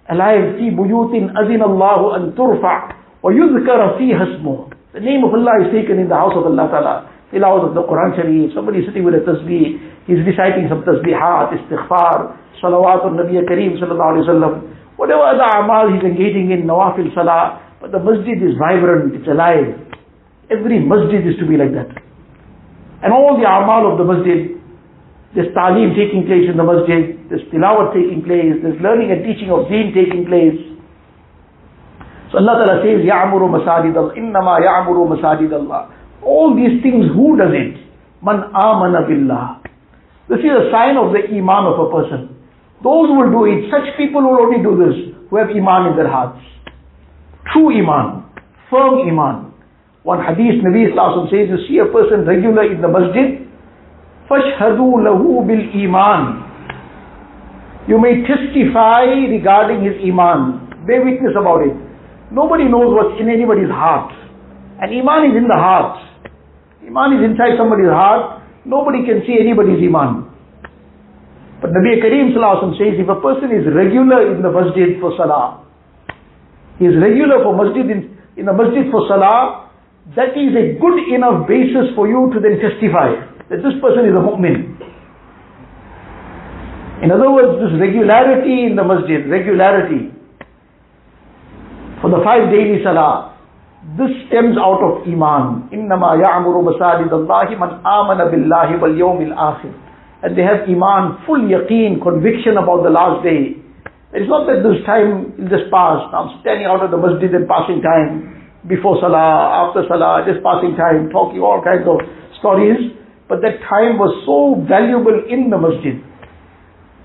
[0.08, 4.70] Alive fi buyutin azin Allahu an turfa' wa yudhkara fi ismuh.
[4.92, 6.94] The name of Allah is taken in the house of Allah Ta'ala.
[7.32, 10.68] In the house of the Quran Sharif, somebody is sitting with a tasbih, he's reciting
[10.68, 14.70] some tasbihat, istighfar, salawat on Nabi Kareem sallallahu alayhi.
[14.96, 19.71] Whatever other amal he's engaging in, nawafil salah, but the masjid is vibrant, it's alive.
[20.51, 21.95] Every masjid is to be like that.
[22.99, 24.59] And all the amal of the masjid,
[25.31, 29.47] there's talim taking place in the masjid, there's tilawat taking place, there's learning and teaching
[29.47, 30.59] of deen taking place.
[32.35, 35.81] So Allah Ta'ala says, يَعْمُرُ مَسَاجِدَ اللَّهِ إِنَّمَا يَعْمُرُ مَسَاجِدَ اللَّهِ
[36.21, 37.79] All these things, who does it?
[38.21, 39.63] Man amana billah.
[40.27, 42.35] This is a sign of the iman of a person.
[42.83, 45.95] Those who will do it, such people will only do this, who have iman in
[45.95, 46.43] their hearts
[47.53, 48.25] true iman,
[48.69, 49.53] firm iman.
[50.03, 53.45] One hadith Nabi Sallallahu says, you see a person regular in the masjid,
[54.29, 56.23] فَاشْهَدُوا لَهُ بِالْإِيمَانِ
[57.89, 60.85] You may testify regarding his iman.
[60.85, 61.73] Bear witness about it.
[62.31, 64.13] Nobody knows what's in anybody's heart.
[64.81, 65.97] And iman is in the heart.
[66.85, 68.41] Iman is inside somebody's heart.
[68.65, 70.29] Nobody can see anybody's iman.
[71.61, 75.62] But Nabi Kareem says, if a person is regular in the masjid for salah, he
[76.79, 79.69] is regular for masjid in, in the masjid for salah,
[80.15, 83.13] that is a good enough basis for you to then testify
[83.51, 84.77] that this person is a mu'min.
[87.03, 90.11] In other words, this regularity in the masjid, regularity
[92.01, 93.35] for the five daily salah,
[93.97, 95.69] this stems out of iman.
[95.71, 99.89] إِنَّمَا يَعْمُرُ مَسَاجِدَ اللَّهِ مَنْ آمَنَ بِاللَّهِ وَالْيَوْمِ الْآخِرِ
[100.21, 103.55] and they have iman, full yaqeen, conviction about the last day.
[104.14, 106.06] It's not that this time will just pass.
[106.14, 110.78] I'm standing out of the masjid and passing time before salah, after salah, just passing
[110.78, 111.98] time, talking all kinds of
[112.38, 112.94] stories.
[113.26, 115.98] But that time was so valuable in the masjid.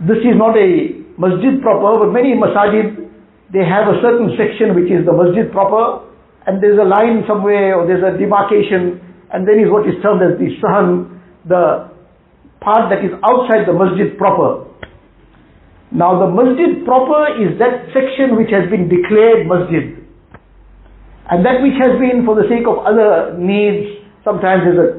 [0.06, 3.10] This is not a masjid proper, but many masajid,
[3.50, 6.06] they have a certain section which is the masjid proper,
[6.46, 9.02] and there's a line somewhere, or there's a demarcation,
[9.34, 11.10] and then is what is termed as the sahan,
[11.50, 11.90] the
[12.62, 14.70] part that is outside the masjid proper.
[15.92, 19.98] Now the masjid proper is that section which has been declared masjid.
[21.30, 24.90] And that which has been for the sake of other needs, sometimes there's a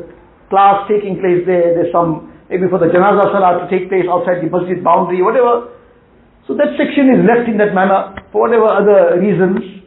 [0.51, 4.43] class taking place there, there's some, maybe for the janazah salah to take place outside
[4.43, 5.71] the masjid boundary, whatever.
[6.51, 9.87] So that section is left in that manner for whatever other reasons.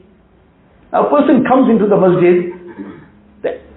[0.95, 2.55] Now a person comes into the masjid,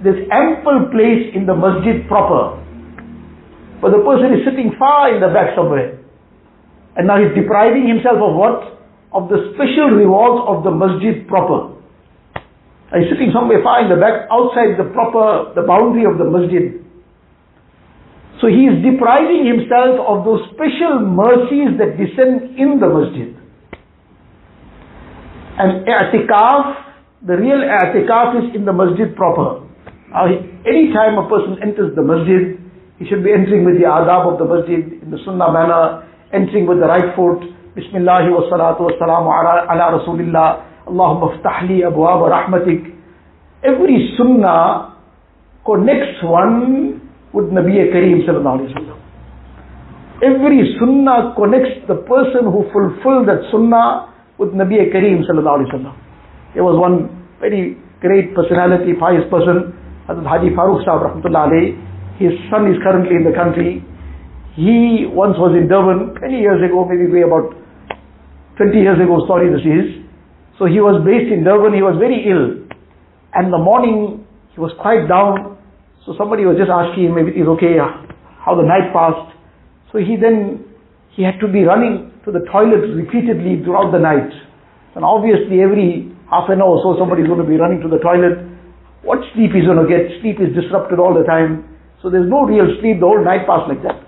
[0.03, 2.63] there's ample place in the masjid proper.
[3.83, 5.99] But the person is sitting far in the back somewhere.
[6.97, 8.81] And now he's depriving himself of what?
[9.13, 11.77] Of the special rewards of the masjid proper.
[12.97, 16.81] He's sitting somewhere far in the back, outside the proper, the boundary of the masjid.
[18.41, 23.33] So he is depriving himself of those special mercies that descend in the masjid.
[25.57, 29.67] And i'tikaf, the real i'tikaf is in the masjid proper.
[30.13, 32.61] Now, any time a person enters the masjid,
[32.99, 36.67] he should be entering with the adab of the masjid in the sunnah manner, entering
[36.67, 37.43] with the right foot.
[37.75, 40.87] Bismillah wa salatu wa salamu ala, rasulillah.
[40.87, 42.95] Allahumma ftahli abwab rahmatik.
[43.63, 44.97] Every sunnah
[45.65, 48.97] connects one with Nabi Kareem sallallahu alayhi wa
[50.23, 55.95] Every sunnah connects the person who fulfilled that sunnah with Nabi Kareem sallallahu alayhi wa
[56.55, 57.11] There was one
[57.41, 59.75] very great personality, pious person,
[60.09, 61.51] Hazrat Haji Farooq Sahib rahmatullah.
[62.19, 63.85] His son is currently in the country.
[64.57, 67.53] He once was in Durban, many years ago, maybe way about
[68.57, 70.01] 20 years ago, sorry, this is.
[70.57, 72.65] So he was based in Durban, he was very ill.
[73.37, 74.25] And the morning,
[74.57, 75.61] he was quite down,
[76.09, 79.37] so somebody was just asking him if is okay how the night passed.
[79.93, 80.65] So he then,
[81.13, 84.33] he had to be running to the toilet repeatedly throughout the night.
[84.97, 87.93] And obviously every half an hour or so somebody is going to be running to
[87.93, 88.41] the toilet.
[89.05, 90.17] What sleep is going to get?
[90.25, 91.69] Sleep is disrupted all the time.
[92.01, 94.06] So there's no real sleep, the whole night passed like that.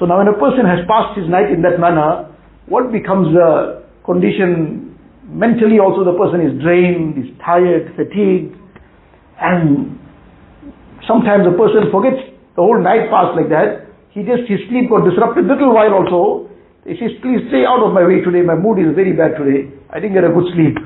[0.00, 2.32] So now when a person has passed his night in that manner,
[2.66, 4.96] what becomes the condition
[5.28, 8.56] mentally also the person is drained, is tired, fatigued,
[9.38, 10.00] and
[11.10, 12.22] Sometimes a person forgets
[12.56, 13.90] the whole night passed like that.
[14.14, 16.50] He just, his sleep got disrupted little while also.
[16.84, 18.46] He says, please stay out of my way today.
[18.46, 19.74] My mood is very bad today.
[19.90, 20.76] I didn't get a good sleep.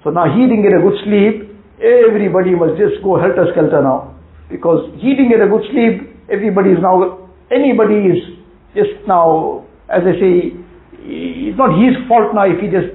[0.00, 1.52] So now he didn't get a good sleep.
[1.76, 4.16] Everybody must just go helter-skelter now.
[4.48, 6.08] Because he didn't get a good sleep.
[6.32, 8.20] Everybody is now, anybody is
[8.74, 10.34] just now, as I say,
[11.02, 12.94] it's not his fault now if he just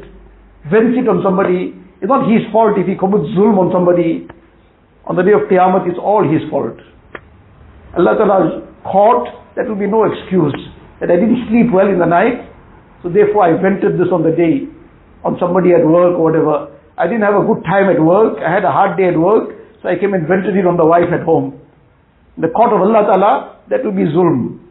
[0.72, 1.76] vents it on somebody.
[2.00, 4.28] It's not his fault if he commits zulm on somebody.
[5.06, 6.80] On the day of Qiyamah, it's all his fault.
[7.96, 8.40] Allah Ta'ala
[8.84, 10.56] court, that will be no excuse.
[11.00, 12.48] That I didn't sleep well in the night,
[13.04, 14.68] so therefore I vented this on the day,
[15.24, 16.72] on somebody at work or whatever.
[16.98, 19.52] I didn't have a good time at work, I had a hard day at work,
[19.84, 21.60] so I came and vented it on the wife at home.
[22.38, 24.65] In the court of Allah Ta'ala, that will be zulm.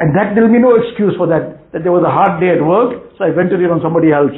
[0.00, 2.56] And that there will be no excuse for that, that there was a hard day
[2.56, 4.32] at work, so I vented it on somebody else.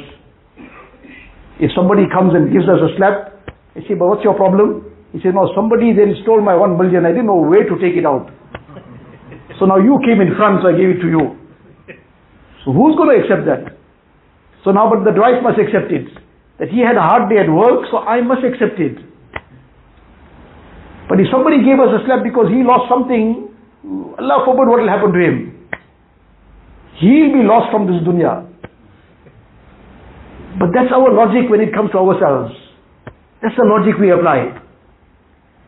[1.63, 3.31] If somebody comes and gives us a slap,
[3.71, 4.91] I say, but what's your problem?
[5.15, 7.07] He says, no, somebody then stole my one million.
[7.07, 8.27] I didn't know where to take it out.
[9.61, 11.37] So now you came in front, so I gave it to you.
[12.65, 13.77] So who's going to accept that?
[14.65, 16.09] So now, but the wife must accept it.
[16.57, 18.97] That he had a hard day at work, so I must accept it.
[21.07, 23.53] But if somebody gave us a slap because he lost something,
[24.17, 25.52] Allah forbid what will happen to him.
[27.03, 28.47] He'll be lost from this dunya.
[30.55, 32.55] But that's our logic when it comes to ourselves.
[33.43, 34.55] That's the logic we apply.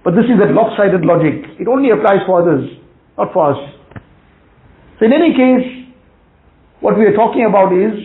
[0.05, 1.59] But this is that lopsided logic.
[1.59, 2.71] It only applies for others,
[3.17, 3.59] not for us.
[4.99, 5.91] So in any case,
[6.79, 7.99] what we are talking about is,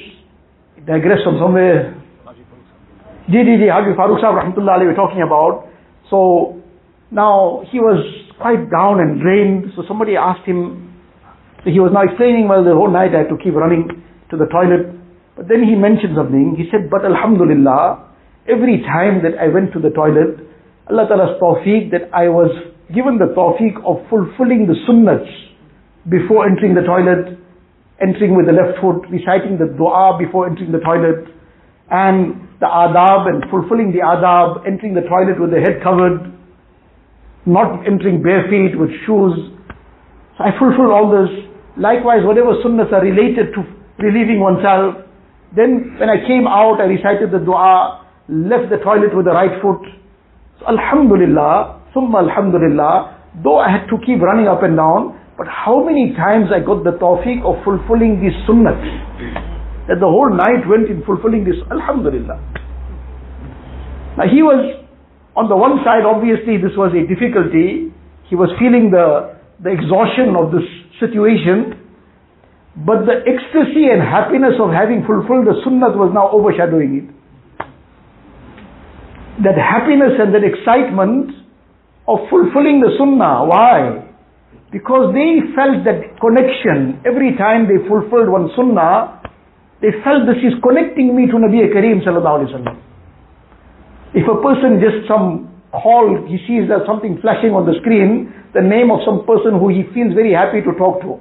[0.83, 1.95] digress from somewhere.
[3.31, 5.71] Ji, Haji Farooq Sahib Rahmatullah we're talking about.
[6.11, 6.59] So,
[7.13, 8.03] now he was
[8.41, 10.90] quite down and drained, so somebody asked him,
[11.63, 13.89] so he was now explaining, well, the whole night I had to keep running
[14.31, 14.97] to the toilet.
[15.37, 16.57] But then he mentioned something.
[16.57, 18.11] He said, but Alhamdulillah,
[18.49, 20.41] Every time that I went to the toilet,
[20.89, 22.49] Allah Ta'ala's tawfiq that I was
[22.89, 25.29] given the tawfiq of fulfilling the sunnats
[26.09, 27.37] before entering the toilet,
[28.01, 31.29] entering with the left foot, reciting the dua before entering the toilet,
[31.93, 36.33] and the adab and fulfilling the adab, entering the toilet with the head covered,
[37.45, 39.37] not entering bare feet with shoes.
[40.35, 41.29] So I fulfilled all this.
[41.79, 43.61] Likewise, whatever sunnahs are related to
[44.01, 45.07] relieving oneself.
[45.55, 49.61] Then when I came out, I recited the dua, left the toilet with the right
[49.61, 49.83] foot.
[50.61, 55.83] So Alhamdulillah, Summa Alhamdulillah, though I had to keep running up and down, but how
[55.83, 58.77] many times I got the tawfiq of fulfilling this sunnah?
[59.89, 62.39] That the whole night went in fulfilling this, Alhamdulillah.
[64.19, 64.85] Now he was,
[65.35, 67.91] on the one side obviously this was a difficulty,
[68.29, 70.65] he was feeling the, the exhaustion of this
[70.97, 71.77] situation,
[72.81, 77.07] but the ecstasy and happiness of having fulfilled the sunnah was now overshadowing it.
[79.45, 81.33] That happiness and that excitement
[82.09, 83.45] of fulfilling the sunnah.
[83.45, 84.09] Why?
[84.73, 89.21] Because they felt that connection every time they fulfilled one sunnah,
[89.83, 92.77] they felt this is connecting me to Nabi Kareem sallallahu alaihi wasallam.
[94.15, 98.63] If a person just some call, he sees there's something flashing on the screen, the
[98.63, 101.19] name of some person who he feels very happy to talk to.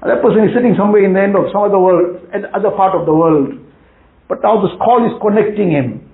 [0.00, 3.04] That person is sitting somewhere in the end of some other world, other part of
[3.04, 3.52] the world.
[4.32, 6.08] But now this call is connecting him.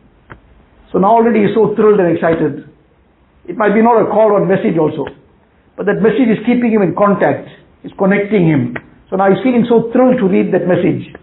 [0.90, 2.66] So now already he's so thrilled and excited.
[3.47, 5.07] It might be not a call or message also.
[5.78, 7.47] But that message is keeping him in contact.
[7.86, 8.74] It's connecting him.
[9.07, 11.14] So now he's feeling so thrilled to read that message.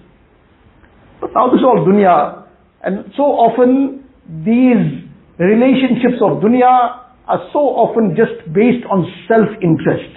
[1.19, 2.47] But now this is all dunya.
[2.80, 4.07] And so often
[4.45, 5.03] these
[5.46, 10.12] relationships of dunya are so often just based on self-interest.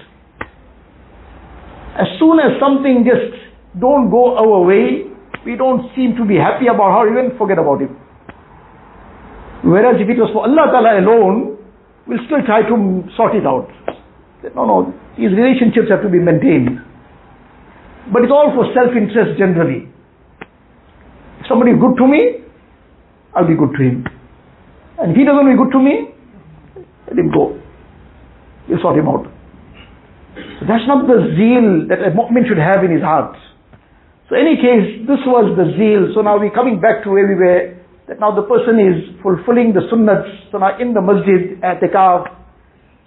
[1.96, 3.32] As soon as something just
[3.80, 5.08] don't go our way,
[5.46, 7.90] we don't seem to be happy about how even forget about it.
[9.64, 11.56] Whereas if it was for Allah Ta'ala alone,
[12.06, 12.74] we'll still try to
[13.16, 13.70] sort it out.
[14.54, 14.76] No, no,
[15.16, 16.82] these relationships have to be maintained.
[18.12, 19.88] But it's all for self-interest generally.
[21.40, 22.44] If somebody is good to me,
[23.34, 24.15] I'll be good to him.
[24.98, 26.16] And if he doesn't be good to me,
[27.08, 27.60] let him go.
[28.68, 29.28] We'll sort him out.
[30.60, 33.36] So that's not the zeal that a mu'min should have in his heart.
[34.28, 36.10] So any case, this was the zeal.
[36.16, 37.78] So now we're coming back to where we were,
[38.08, 40.26] that now the person is fulfilling the sunnahs.
[40.50, 42.26] So now in the masjid, i'tikaf.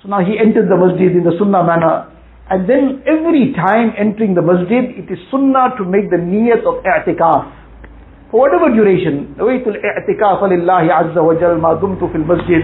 [0.02, 2.08] So now he entered the masjid in the sunnah manner.
[2.50, 6.86] And then every time entering the masjid, it is sunnah to make the niyat of
[6.88, 7.59] i'tikaf.
[8.30, 12.62] For whatever duration, nawaitul i'tikaf allah azza wa jal ma dumtu fil masjid.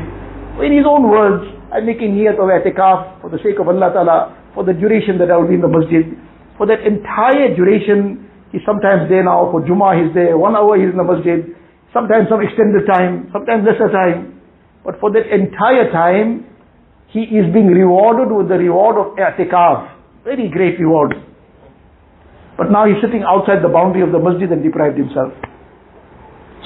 [0.61, 1.41] In his own words,
[1.73, 5.31] I'm making niyat of i'tikaf for the sake of Allah Ta'ala, for the duration that
[5.31, 6.05] I will be in the masjid.
[6.61, 10.93] For that entire duration, he's sometimes there now, for Jummah he's there, one hour he's
[10.93, 11.41] in the masjid,
[11.89, 14.37] sometimes some extended time, sometimes lesser time.
[14.85, 16.45] But for that entire time,
[17.09, 19.97] he is being rewarded with the reward of i'tikaf.
[20.29, 21.17] Very great reward.
[22.53, 25.33] But now he's sitting outside the boundary of the masjid and deprived himself.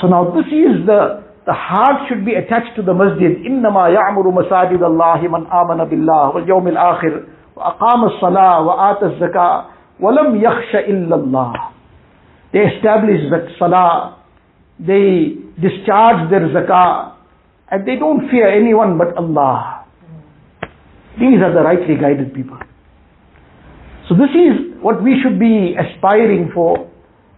[0.01, 3.39] So now this is the, the heart should be attached to the masjid.
[3.45, 9.64] إِنَّمَا يَعْمُرُ مَسَاجِدَ اللَّهِ مَنْ آمَنَ بِاللَّهِ وَالْيَوْمِ الْآخِرِ وأقام الصلاة وآت الزكاة
[10.01, 11.53] ولم يخش إلا الله
[12.53, 14.22] They establish that salah,
[14.79, 17.14] they discharge their zakah,
[17.70, 19.85] and they don't fear anyone but Allah.
[21.18, 22.59] These are the rightly guided people.
[24.09, 26.89] So this is what we should be aspiring for.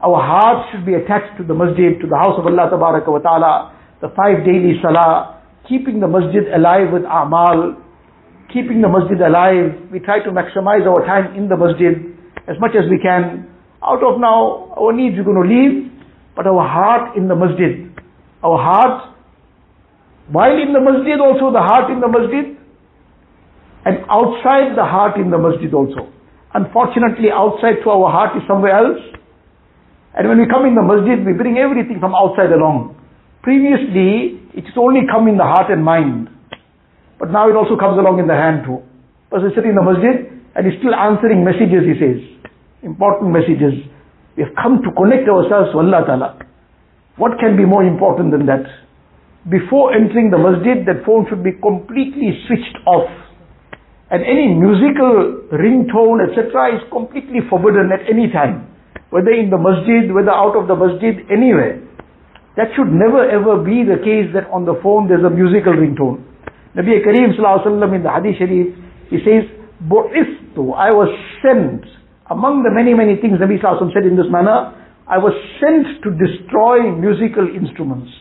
[0.02, 3.78] Our hearts should be attached to the masjid, to the house of Allah wa ta'ala,
[4.02, 7.78] the five daily salah, keeping the masjid alive with a'mal,
[8.50, 9.78] keeping the masjid alive.
[9.94, 12.02] We try to maximize our time in the masjid
[12.50, 13.46] as much as we can.
[13.86, 15.92] Out of now, our needs are going to leave,
[16.36, 17.94] but our heart in the masjid.
[18.42, 19.14] Our heart,
[20.34, 22.58] while in the masjid also, the heart in the masjid,
[23.86, 26.10] and outside the heart in the masjid also.
[26.54, 29.02] Unfortunately, outside to our heart is somewhere else.
[30.18, 33.00] And when we come in the masjid, we bring everything from outside along.
[33.44, 36.28] Previously, it's only come in the heart and mind.
[37.18, 38.84] But now it also comes along in the hand too.
[39.32, 42.20] Person sitting in the masjid and he's still answering messages, he says.
[42.84, 43.88] Important messages.
[44.36, 46.30] We have come to connect ourselves to Allah Ta'ala.
[47.16, 48.68] What can be more important than that?
[49.48, 53.10] Before entering the masjid, that phone should be completely switched off.
[54.12, 56.76] And any musical ringtone, etc.
[56.76, 58.71] is completely forbidden at any time.
[59.12, 61.84] Whether in the masjid, whether out of the masjid, anywhere.
[62.56, 66.24] That should never ever be the case that on the phone there's a musical ringtone.
[66.76, 68.76] Nabi Kareem Sallallahu in the Hadith Sharif,
[69.12, 69.48] he says,
[69.84, 71.12] Bu'iftu, I was
[71.44, 71.84] sent.
[72.32, 74.72] Among the many, many things Nabi Sallallahu said in this manner,
[75.08, 78.12] I was sent to destroy musical instruments.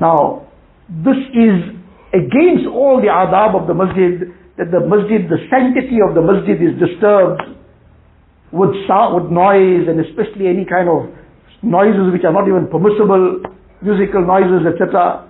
[0.00, 0.46] Now,
[0.86, 1.74] this is
[2.14, 6.54] against all the adab of the masjid, that the masjid, the sanctity of the masjid
[6.62, 7.42] is disturbed
[8.52, 11.10] with sound, with noise, and especially any kind of
[11.62, 13.42] noises which are not even permissible,
[13.82, 15.26] musical noises, etc.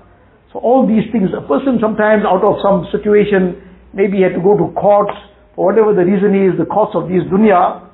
[0.53, 3.61] So all these things, a person sometimes out of some situation,
[3.93, 5.09] maybe had to go to court
[5.57, 7.89] for whatever the reason is, the cost of this dunya.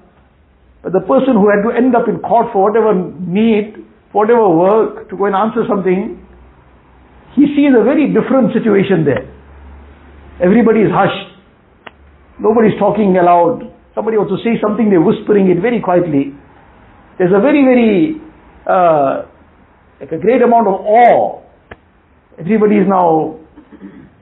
[0.83, 4.51] But the person who had to end up in court for whatever need, for whatever
[4.51, 6.19] work, to go and answer something,
[7.39, 9.31] he sees a very different situation there.
[10.43, 11.39] Everybody is hushed.
[12.39, 13.72] Nobody is talking aloud.
[13.95, 16.33] Somebody wants to say something, they're whispering it very quietly.
[17.19, 18.17] There's a very, very,
[18.65, 19.29] uh,
[20.01, 21.43] like a great amount of awe.
[22.41, 23.39] Everybody is now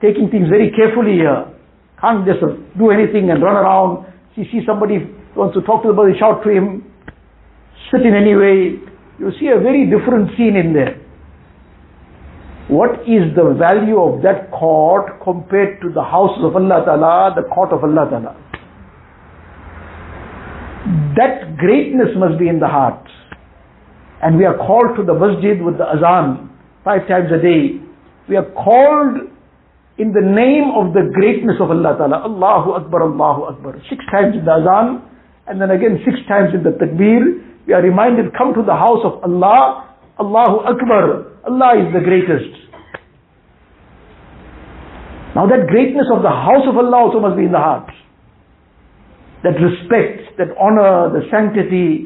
[0.01, 1.47] taking things very carefully here.
[2.01, 2.43] Can't just
[2.77, 4.11] do anything and run around.
[4.35, 6.83] You see somebody wants to talk to the body, shout to him,
[7.91, 8.75] sit in any way.
[9.19, 10.99] You see a very different scene in there.
[12.67, 17.47] What is the value of that court compared to the house of Allah Ta'ala, the
[17.47, 18.50] court of Allah Ta'ala?
[21.15, 23.05] That greatness must be in the heart.
[24.21, 26.49] And we are called to the masjid with the azan
[26.83, 27.77] five times a day.
[28.29, 29.29] We are called
[29.97, 32.25] in the name of the greatness of Allah Ta'ala.
[32.25, 33.77] Allahu Akbar, Allahu Akbar.
[33.89, 35.05] Six times in the azan,
[35.45, 37.45] and then again six times in the takbir.
[37.67, 41.37] We are reminded, come to the house of Allah, Allahu Akbar.
[41.45, 42.57] Allah is the greatest.
[45.35, 47.89] Now that greatness of the house of Allah also must be in the heart.
[49.43, 52.05] That respect, that honor, the sanctity,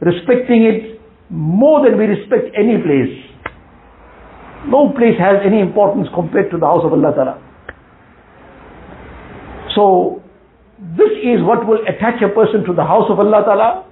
[0.00, 1.00] respecting it
[1.30, 3.14] more than we respect any place.
[4.68, 7.36] No place has any importance compared to the house of Allah Ta'ala.
[9.74, 10.22] So,
[10.96, 13.86] this is what will attach a person to the house of Allah Ta'ala.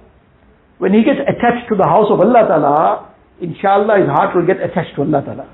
[0.77, 4.61] When he gets attached to the house of Allah Ta'ala, inshallah his heart will get
[4.63, 5.47] attached to Allah Ta'ala.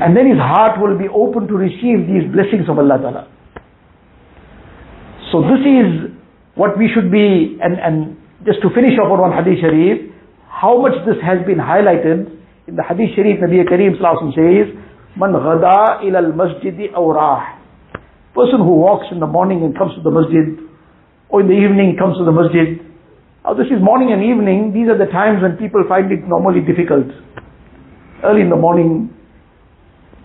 [0.00, 3.28] And then his heart will be open to receive these blessings of Allah Ta'ala.
[5.32, 6.10] So this is
[6.54, 10.10] what we should be, and, and just to finish off on one hadith sharif,
[10.50, 14.70] how much this has been highlighted in the Hadith Sharif, Nabi Kareem says,
[15.16, 17.58] Man ghada ila al-masjidi awrah.
[18.34, 20.54] Person who walks in the morning and comes to the masjid,
[21.28, 22.78] or in the evening comes to the masjid.
[23.42, 26.60] Now this is morning and evening, these are the times when people find it normally
[26.62, 27.10] difficult.
[28.22, 29.10] Early in the morning,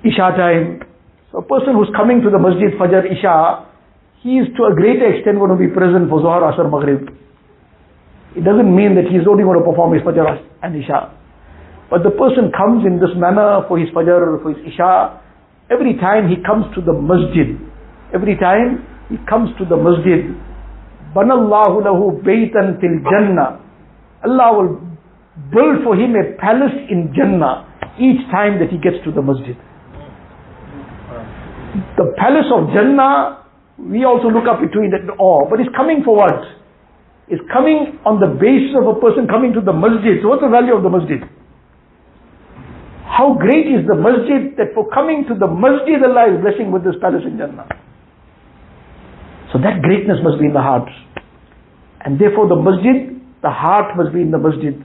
[0.03, 0.85] Isha time.
[1.31, 3.65] So a person who's coming to the masjid Fajr Isha,
[4.26, 7.13] he is to a greater extent going to be present for Zohar, Asr, Maghrib.
[8.34, 11.13] It doesn't mean that he's only going to perform his Fajr and Isha.
[11.93, 15.21] But the person comes in this manner for his Fajr, for his Isha.
[15.69, 17.53] Every time he comes to the masjid,
[18.17, 18.82] every time
[19.13, 20.34] he comes to the masjid,
[21.13, 23.61] Banallahu lahu baytan fil Jannah.
[24.26, 24.73] Allah will
[25.53, 27.69] build for him a palace in Jannah
[28.01, 29.53] each time that he gets to the masjid.
[31.93, 33.44] The palace of Jannah,
[33.78, 36.39] we also look up into it in awe, but it's coming for what?
[37.28, 40.21] It's coming on the basis of a person coming to the masjid.
[40.21, 41.26] So what's the value of the masjid?
[43.03, 46.84] How great is the masjid that for coming to the masjid Allah is blessing with
[46.84, 47.67] this palace in Jannah.
[49.51, 50.88] So that greatness must be in the heart.
[52.03, 54.76] And therefore the masjid, the heart must be in the masjid.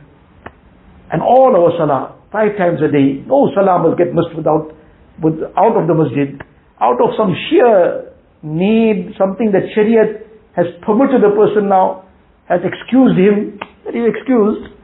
[1.10, 4.72] And all our salah, five times a day, no salah must get missed without,
[5.20, 6.40] with, out of the masjid.
[6.80, 10.26] Out of some sheer need, something that Shariat
[10.56, 12.08] has permitted the person now,
[12.48, 14.74] has excused him, that he is excused.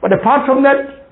[0.00, 1.08] But apart from that,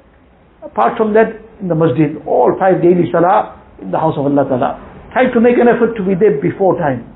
[0.64, 4.44] apart from that, in the masjid, all five daily salah in the house of Allah
[4.48, 4.70] Ta'ala.
[5.12, 7.06] Try to make an effort to be there before time,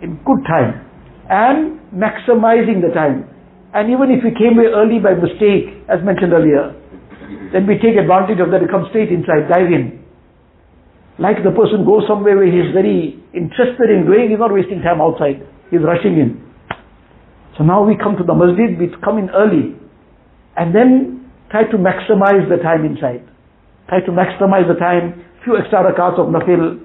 [0.00, 0.86] in good time,
[1.28, 3.28] and maximizing the time.
[3.74, 6.74] And even if we came here early by mistake, as mentioned earlier,
[7.52, 10.02] then we take advantage of that and come straight inside, dive in.
[11.18, 15.00] Like the person goes somewhere where he's very interested in going, he's not wasting time
[15.00, 16.40] outside, he's rushing in.
[17.58, 19.76] So now we come to the masjid, we come in early,
[20.56, 23.26] and then try to maximize the time inside.
[23.88, 26.80] Try to maximize the time, few extra rakats of nafil,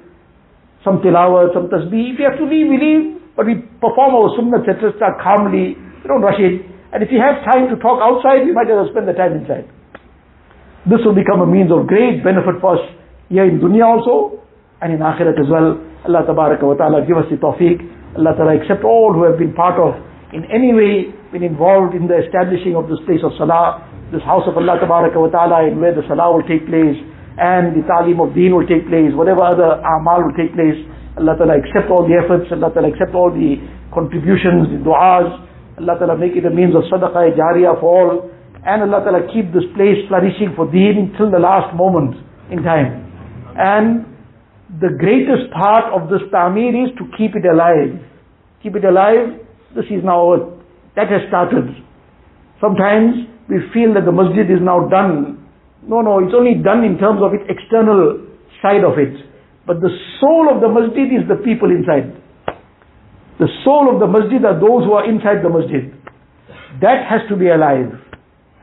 [0.86, 2.14] some tilawat, some tasbih.
[2.14, 3.06] If you have to leave, we leave.
[3.36, 4.96] But we perform our sunnah, etc.
[5.20, 5.76] calmly.
[5.76, 6.64] We don't rush it.
[6.94, 9.36] And if you have time to talk outside, we might as well spend the time
[9.36, 9.68] inside.
[10.88, 12.84] This will become a means of great benefit for us
[13.28, 14.40] here in dunya also
[14.80, 15.82] and in akhirat as well.
[16.06, 17.82] Allah tabaraka wa ta'ala give us the tawfiq.
[18.18, 19.98] Allah ta'ala accept all who have been part of,
[20.34, 23.84] in any way, been involved in the establishing of this place of salah
[24.14, 26.96] this house of Allah Tabaraka wa Ta'ala and where the salah will take place
[27.36, 30.78] and the talim of deen will take place, whatever other amal will take place.
[31.18, 33.60] Allah Ta'ala accept all the efforts, Allah Ta'ala accept all the
[33.92, 35.28] contributions, the du'as,
[35.82, 38.10] Allah Ta'ala make it a means of sadaqah jariyah for all
[38.66, 42.16] and Allah Ta'ala keep this place flourishing for deen till the last moment
[42.50, 43.06] in time.
[43.58, 44.15] And
[44.82, 47.96] the greatest part of this ta'mir is to keep it alive.
[48.64, 49.40] Keep it alive,
[49.76, 50.58] this is now,
[50.96, 51.70] that has started.
[52.60, 55.44] Sometimes we feel that the masjid is now done.
[55.86, 58.26] No, no, it's only done in terms of its external
[58.62, 59.14] side of it.
[59.68, 62.16] But the soul of the masjid is the people inside.
[63.38, 65.92] The soul of the masjid are those who are inside the masjid.
[66.82, 67.92] That has to be alive.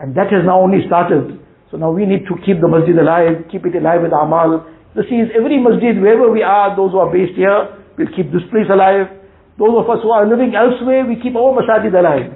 [0.01, 1.39] And that has now only started.
[1.71, 4.67] So now we need to keep the masjid alive, keep it alive with amal.
[4.96, 8.42] This is every masjid, wherever we are, those who are based here, we'll keep this
[8.50, 9.08] place alive.
[9.58, 12.34] Those of us who are living elsewhere, we keep our masajid alive.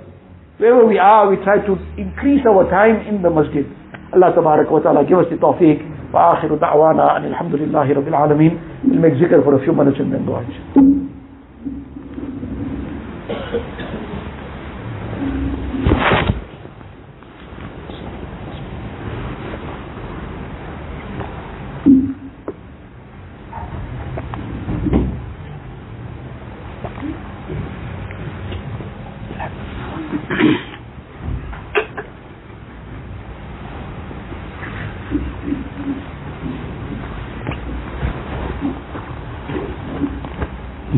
[0.57, 3.65] Wherever we are, we try to increase our time in the masjid.
[4.13, 5.91] Allah tabarak wa ta'ala give us the tawfiq.
[6.13, 10.11] وآخر دعوانا أن الحمد لله رب العالمين We'll make zikr for a few minutes and
[10.11, 10.45] then go on.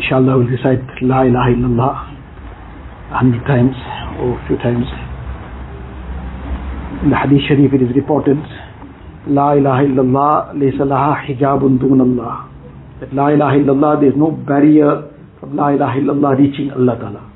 [0.09, 1.93] Inshallah, we'll recite La ilaha illallah
[3.13, 3.77] a hundred times
[4.17, 4.87] or a few times.
[7.05, 8.39] In the Hadith Sharif, it is reported,
[9.27, 12.49] La ilaha illallah, laysa laha hijabun dun Allah.
[13.01, 17.31] That La ilaha illallah, there is no barrier from La ilaha illallah reaching Allah Ta'ala.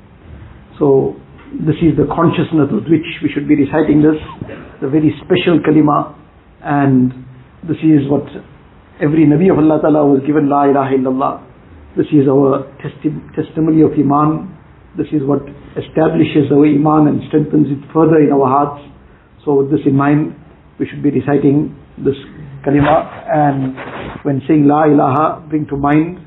[0.79, 1.13] So,
[1.53, 4.17] this is the consciousness with which we should be reciting this,
[4.81, 6.17] the very special kalima,
[6.63, 7.13] and
[7.69, 8.25] this is what
[8.99, 11.52] every Nabi of Allah Ta'ala was given La ilaha illallah.
[11.95, 14.49] This is our testi- testimony of Iman.
[14.97, 15.41] This is what
[15.77, 18.81] establishes our Iman and strengthens it further in our hearts.
[19.45, 20.35] So with this in mind,
[20.79, 22.17] we should be reciting this
[22.65, 23.77] kalima and
[24.25, 26.17] when saying La ilaha, bring to mind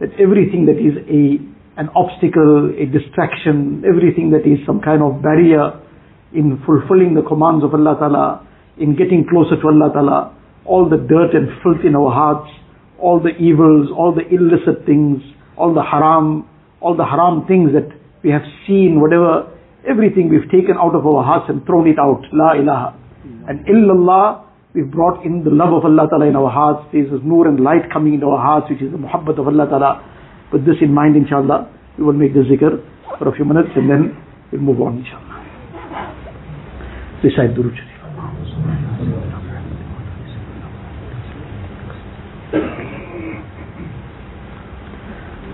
[0.00, 1.42] that everything that is a
[1.78, 5.78] an obstacle, a distraction, everything that is some kind of barrier
[6.34, 8.46] in fulfilling the commands of Allah Ta'ala,
[8.78, 10.34] in getting closer to Allah Ta'ala,
[10.66, 12.50] all the dirt and filth in our hearts,
[12.98, 15.22] all the evils, all the illicit things,
[15.56, 16.48] all the haram,
[16.80, 17.88] all the haram things that
[18.22, 19.46] we have seen, whatever,
[19.88, 22.22] everything we've taken out of our hearts and thrown it out.
[22.32, 22.94] La ilaha.
[23.48, 24.44] And illallah,
[24.74, 26.88] we've brought in the love of Allah Ta'ala in our hearts.
[26.92, 29.66] There's this nur and light coming into our hearts, which is the muhabbat of Allah
[29.68, 30.02] Ta'ala.
[30.52, 32.82] With this in mind, inshallah, we will make the zikr
[33.18, 34.16] for a few minutes and then
[34.52, 35.28] we'll move on, inshallah.
[37.22, 39.37] Recite Durood Sharif.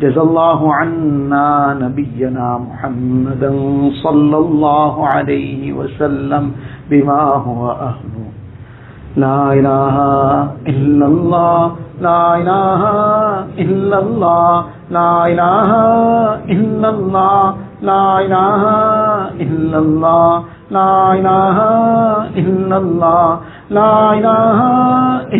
[0.00, 3.50] جز اللہ عنا نبینا محمدا
[4.02, 6.50] صلی اللہ علیہ وسلم
[6.88, 8.24] بما هو اہلو
[9.16, 10.02] لا الہ
[10.70, 12.90] الا اللہ، لا الہ
[13.64, 15.78] الا اللہ، لا الہ
[16.56, 18.66] الا اللہ، لا الہ
[19.44, 21.64] الا اللہ، لا الہ
[22.44, 23.24] الا اللہ،
[23.70, 24.68] لا الہ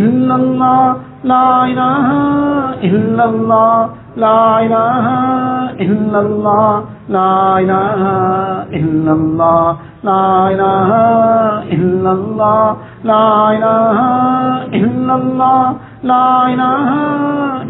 [0.00, 0.92] الا اللہ،
[1.24, 2.08] لا الہ
[2.88, 5.06] الا اللہ لا إله
[5.80, 8.02] إلا الله لا إله
[8.72, 10.90] إلا الله لا إله
[11.76, 14.00] إلا الله لا إله
[14.80, 16.90] إلا الله لا إله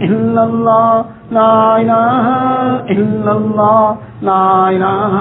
[0.06, 2.24] إلا الله لا إله
[2.90, 5.14] إلا الله لا إله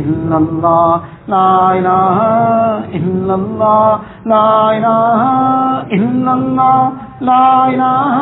[0.00, 2.18] إلا الله لا إله
[2.98, 5.22] إلا الله لا إله
[5.96, 8.14] إلا الله لا إله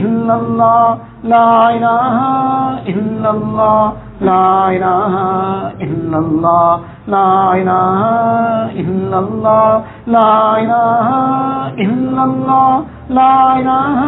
[0.00, 2.20] إلا الله لا الہ
[2.90, 3.90] الا اللہ
[4.20, 5.16] لا الہ
[5.86, 11.10] الا اللہ لا الہ الا اللہ لا الہ
[11.84, 14.06] الا اللہ لا الہ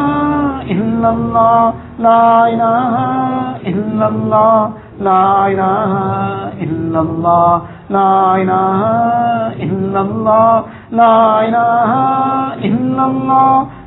[0.71, 2.97] الا اللہ لا الہ
[3.73, 6.01] الا اللہ لا الہ
[6.63, 7.59] الا اللہ
[7.91, 8.83] لا الہ
[9.61, 10.61] الا اللہ
[10.93, 12.01] لا الہ
[12.65, 13.81] الا اللہ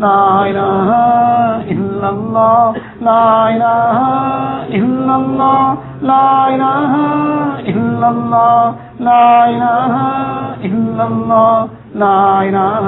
[0.00, 0.88] لا إله
[1.74, 3.98] إلا الله لا إله
[4.78, 6.92] إلا الله لا إله
[7.72, 9.94] إلا الله لا إله
[10.64, 12.86] إلا الله لا إله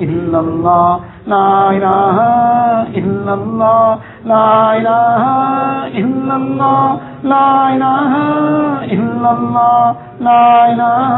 [0.00, 2.18] إلا الله لا إله
[3.00, 5.22] إلا الله لا إله
[6.02, 6.86] إلا الله
[7.24, 8.12] لا إله
[8.94, 11.12] إلا الله لا إله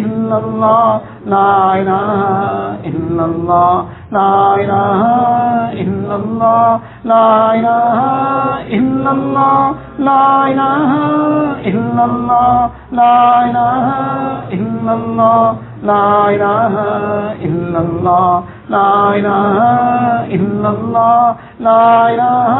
[0.00, 1.50] إلا الله لا
[1.80, 2.08] إله
[2.90, 5.00] إلا الله لا إله
[5.82, 7.98] إلا الله لا إله
[8.78, 10.90] إلا الله لا إله
[11.70, 13.86] إلا الله لا إله
[14.52, 16.74] إلا الله لا إله
[17.46, 19.56] إلا الله لا إله
[20.36, 22.52] إلا الله لا إله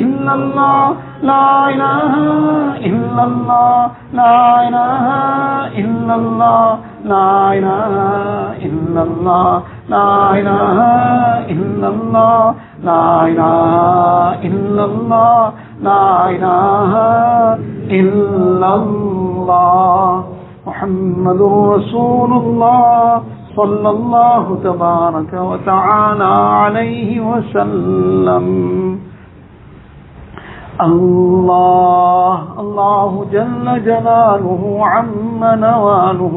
[0.00, 2.14] إلا الله لا إله
[2.88, 5.06] إلا الله لا إله
[5.82, 7.94] إلا الله لا إله
[8.68, 10.78] إلا الله لا إله
[11.54, 16.92] إلا الله لا إله إلا الله لا إله
[17.90, 20.24] إلا الله
[20.66, 23.22] محمد رسول الله
[23.56, 28.46] صلى الله تبارك وتعالى عليه وسلم.
[30.80, 34.62] الله الله جل جلاله
[34.92, 36.36] عم نواله.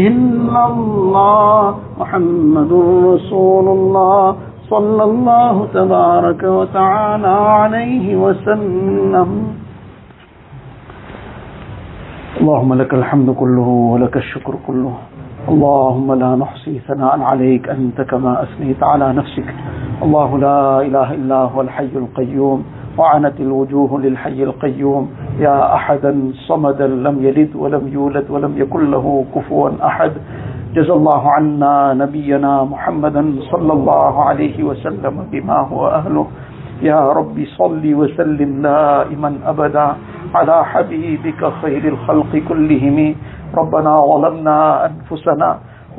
[0.00, 2.72] الا اللہ محمد
[3.04, 9.30] رسول اللہ صلى الله تبارك وتعالى عليه وسلم.
[12.40, 14.94] اللهم لك الحمد كله ولك الشكر كله.
[15.48, 19.48] اللهم لا نحصي ثناء عليك أنت كما أثنيت على نفسك.
[20.02, 22.64] الله لا إله إلا هو الحي القيوم.
[22.98, 25.04] وعنت الوجوه للحي القيوم.
[25.38, 30.12] يا أحدا صمدا لم يلد ولم يولد ولم يكن له كفوا أحد.
[30.72, 36.26] جزا الله عنا نبينا محمدا صلى الله عليه وسلم بما هو أهله.
[36.82, 39.86] يا رب صل وسلم دائما أبدا
[40.34, 42.98] على حبيبك خير الخلق كلهم.
[43.52, 44.58] ربنا ظلمنا
[44.88, 45.48] أنفسنا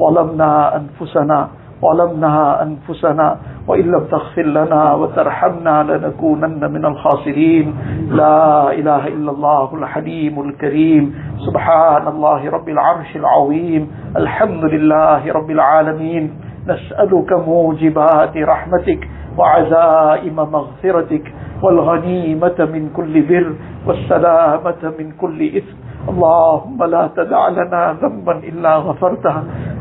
[0.01, 0.51] ظلمنا
[0.81, 1.39] أنفسنا.
[1.83, 7.75] ظلمنا أنفسنا وإن لم تغفر لنا وترحمنا لنكونن من الخاسرين.
[8.11, 11.03] لا إله إلا الله الحليم الكريم.
[11.47, 13.91] سبحان الله رب العرش العظيم.
[14.17, 16.23] الحمد لله رب العالمين.
[16.63, 19.01] نسألك موجبات رحمتك
[19.37, 21.25] وعزائم مغفرتك
[21.63, 23.47] والغنيمة من كل بر
[23.87, 25.77] والسلامة من كل إثم
[26.09, 29.35] اللهم لا تدع لنا ذنبا إلا غفرته.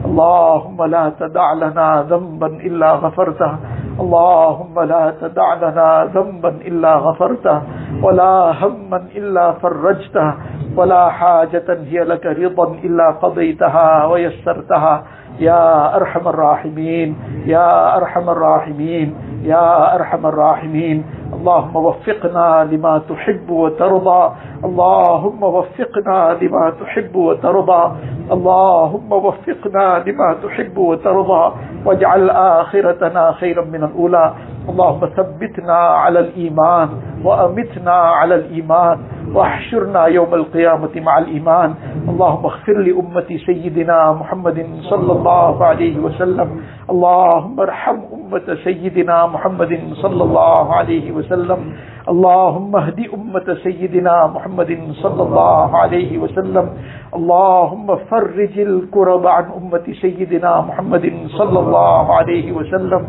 [0.04, 3.52] اللهم لا تدع لنا ذنبا إلا غفرته.
[4.00, 7.62] اللهم لا تدع لنا ذنبا إلا غفرته.
[8.02, 10.34] ولا هما إلا فرجته.
[10.76, 15.02] ولا حاجة هي لك رضا إلا قضيتها ويسرتها.
[15.38, 17.16] يا أرحم الراحمين.
[17.46, 19.08] يا أرحم الراحمين.
[19.42, 21.04] يا أرحم الراحمين.
[21.42, 24.32] اللهم وفقنا لما تحب وترضى.
[24.64, 27.92] اللهم وفقنا لما تحب وترضى.
[28.32, 31.52] اللهم وفقنا لما تحب وترضى.
[31.86, 34.32] واجعل آخرتنا خيرا من الأولى.
[34.68, 36.88] اللهم ثبتنا على الإيمان
[37.24, 38.98] وأمتنا على الإيمان.
[39.34, 41.74] واحشرنا يوم القيامة مع الإيمان.
[42.08, 46.48] اللهم اغفر لأمة سيدنا محمد صلى الله عليه وسلم.
[46.90, 49.72] اللهم ارحم أمة سيدنا محمد
[50.02, 51.60] صلى الله عليه وسلم.
[52.08, 54.70] اللهم اهد أمة سيدنا محمد
[55.02, 56.66] صلى الله عليه وسلم.
[57.14, 61.04] اللهم فرج الكرب عن أمة سيدنا محمد
[61.38, 63.02] صلى الله عليه وسلم.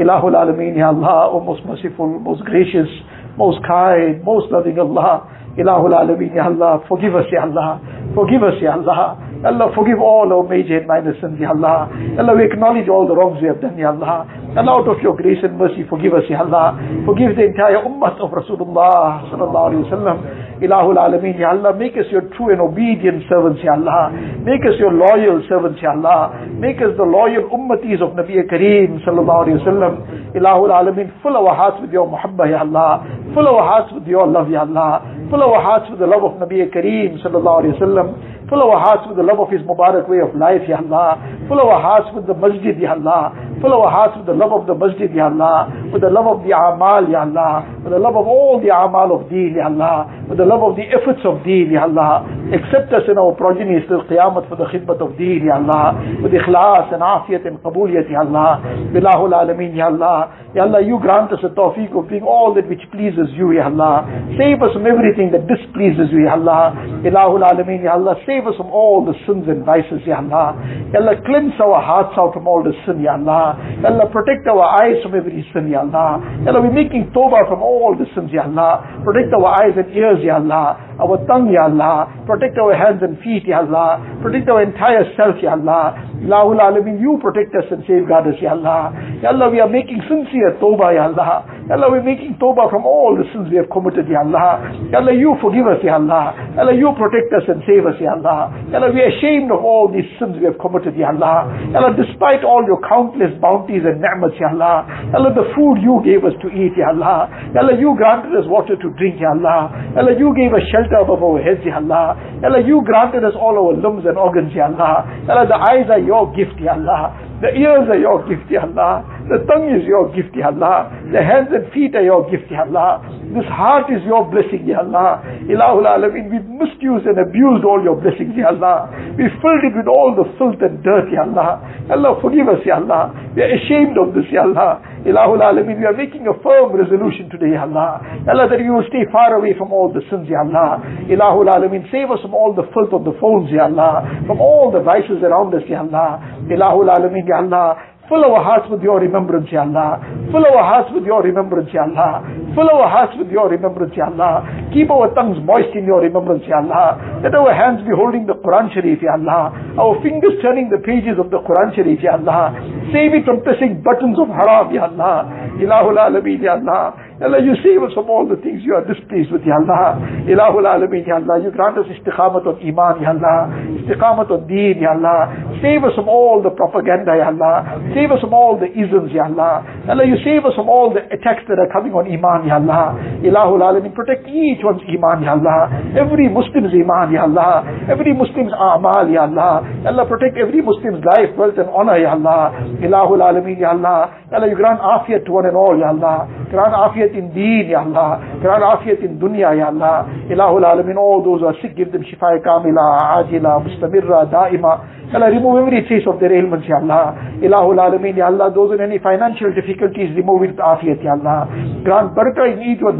[0.00, 2.90] إله العالمين يا الله most merciful, most gracious,
[3.38, 5.22] most kind, most loving Allah.
[5.58, 7.78] إله العالمين يا الله forgive us يا الله
[8.18, 9.16] forgive us يا الله.
[9.44, 11.90] Allah, forgive all our major and minor sins, Ya Allah.
[12.18, 14.26] Allah, we acknowledge all the wrongs we have done, Ya Allah.
[14.54, 16.78] And out of your grace and mercy, forgive us, Ya Allah.
[17.02, 20.16] Forgive the entire ummah of Rasulullah sallallahu alayhi wa sallam.
[20.62, 24.14] Ilahul Alameen, Ya Allah, make us your true and obedient servants, Ya Allah.
[24.46, 26.46] Make us your loyal servants, Ya Allah.
[26.54, 29.92] Make us the loyal ummatis of Nabi Kareem, sallallahu alayhi wa sallam.
[30.38, 33.02] Ilahul Alameen, fill our hearts with your muhabbah, Ya Allah.
[33.34, 35.02] Fill our hearts with your love, Ya Allah.
[35.30, 38.08] Fill our hearts with the love of Nabi Kareem, sallallahu alayhi wa sallam.
[38.52, 41.16] Fill our hearts with the love of His Mubarak way of life, Ya Allah.
[41.48, 43.32] Fill our hearts with the masjid, Ya Allah.
[43.64, 45.72] Fill our hearts with the love of the masjid, Ya Allah.
[45.88, 47.64] With the love of the amal, Ya Allah.
[47.80, 50.04] With the love of all the amal of deen, Ya Allah.
[50.28, 52.28] With the love of the efforts of deen, Ya Allah.
[52.52, 55.96] Accept us in our progeny till qiyamah for the khidmat of deen, Ya Allah.
[56.20, 58.60] With ikhlas and afiyat and qabuliyat, Ya Allah.
[58.92, 60.28] Bilahul alameen, Ya Allah.
[60.52, 63.72] Ya Allah, you grant us a tawfiq of doing all that which pleases you, Ya
[63.72, 64.04] Allah.
[64.36, 66.76] Save us from everything that displeases you, Ya Allah.
[67.00, 68.20] Ilahul alameen, Ya Allah.
[68.28, 70.56] Save us from all the sins and vices, Ya Allah.
[70.92, 73.58] Ya Allah, cleanse our hearts out from all the sin, Ya Allah.
[73.82, 76.22] Ya Allah, protect our eyes from every sin, Ya Allah.
[76.44, 79.02] Ya Allah, we're making tawbah from all the sins, Ya Allah.
[79.04, 80.78] Protect our eyes and ears, Ya Allah.
[81.02, 82.08] Our tongue, Ya Allah.
[82.26, 84.00] Protect our hands and feet, Ya Allah.
[84.22, 85.96] Protect our entire self, Ya Allah.
[86.22, 88.94] Ilahul alameen, you protect us and safeguard us, Ya Allah.
[89.22, 91.42] Ya Allah, we are making sincere tawbah, Ya Allah.
[91.66, 94.62] Ya Allah, we're making tawbah from all the sins we have committed, Ya Allah.
[94.92, 96.34] Ya Allah, you forgive us, Ya Allah.
[96.54, 98.31] Ya Allah, you protect us and save us, Ya Allah.
[98.70, 101.48] Ya Allah, we are ashamed of all these sins we have committed, Ya Allah.
[101.72, 104.86] Ya Allah, despite all your countless bounties and ni'mats, Ya Allah.
[105.12, 107.28] Ya Allah, the food you gave us to eat, Ya Allah.
[107.54, 109.72] Ya Allah, you granted us water to drink, Ya Allah.
[109.94, 112.16] Ya Allah, you gave us shelter above our heads, Ya Allah.
[112.40, 115.06] Ya Allah, you granted us all our limbs and organs, Ya Allah.
[115.26, 117.14] Ya Allah, the eyes are your gift, Ya Allah.
[117.42, 119.02] The ears are your gift, Ya Allah.
[119.26, 120.86] The tongue is your gift, Ya Allah.
[121.10, 123.02] The hands and feet are your gift, Ya Allah.
[123.34, 125.18] This heart is your blessing, Ya Allah.
[125.50, 128.86] Ilahul Alameen, we've misused and abused all your blessings, Ya Allah.
[129.18, 131.58] We filled it with all the filth and dirt, Ya Allah.
[131.90, 133.10] Allah, forgive us, Ya Allah.
[133.34, 134.78] We are ashamed of this, Ya Allah.
[135.02, 137.98] Ilahul Alameen, we are making a firm resolution today, Allah.
[138.30, 140.78] Allah, that you will stay far away from all the sins, Ya Allah.
[141.10, 144.06] Ilahul Alameen, save us from all the filth of the phones, Ya Allah.
[144.30, 146.22] From all the vices around us, Ya Allah.
[146.46, 147.91] Ilahul Alameen, Ya Allah.
[148.08, 150.02] Fill our hearts with your remembrance, Ya Allah.
[150.34, 152.26] Fill our hearts with your remembrance, Ya Allah.
[152.52, 154.42] Fill our hearts with your remembrance, Ya Allah.
[154.74, 156.98] Keep our tongues moist in your remembrance, Ya Allah.
[157.22, 159.54] Let our hands be holding the Quran Sharif, Ya Allah.
[159.78, 162.50] Our fingers turning the pages of the Quran Sharif, Ya Allah.
[162.90, 165.30] Save it from pressing buttons of haram, Ya Allah.
[165.62, 166.98] Ilahul Alameen, Ya Allah.
[167.22, 169.94] Allah, you save us from all the things you are displeased with, Ya Allah.
[170.26, 171.38] Ilahul Alameen, Ya Allah.
[171.38, 173.46] You grant us istiqamat on Iman, Ya Allah.
[173.78, 175.30] Istiqamat on Deen, Ya Allah.
[175.62, 177.78] Save us from all the propaganda, Ya Allah.
[177.94, 179.64] Save us from all the isms, Ya Allah.
[179.88, 182.96] Allah, you save us from all the attacks that are coming on Iman, Ya Allah.
[183.20, 185.68] Ilahul Alameen, protect each one's Iman, Ya Allah.
[185.92, 187.68] Every Muslim's Iman, Ya Allah.
[187.92, 189.60] Every Muslim's A'mal, Ya Allah.
[189.84, 192.56] Allah, protect every Muslim's life, wealth and honor, Ya Allah.
[192.80, 194.24] Ilahul Alameen, Ya Allah.
[194.32, 196.24] Allah, you grant afiyat to one and all, Ya Allah.
[196.48, 198.24] Grant afiyat in deen, Ya Allah.
[198.40, 200.08] Grant afiyat in dunya, Ya Allah.
[200.32, 205.00] Ilahul Alameen, all those who are sick, give them shifa kamila, ajila, mustamirra, daima.
[205.12, 207.12] Allah, remove every trace of their ailments, Ya Allah.
[207.44, 211.44] Ilahul العالمین، یا اللہ دوزن any financial difficulties remove difficulties ریمولی یا اللہ.
[211.86, 212.38] گرانٹ بڑک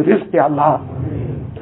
[0.09, 0.77] ریسک اللہ.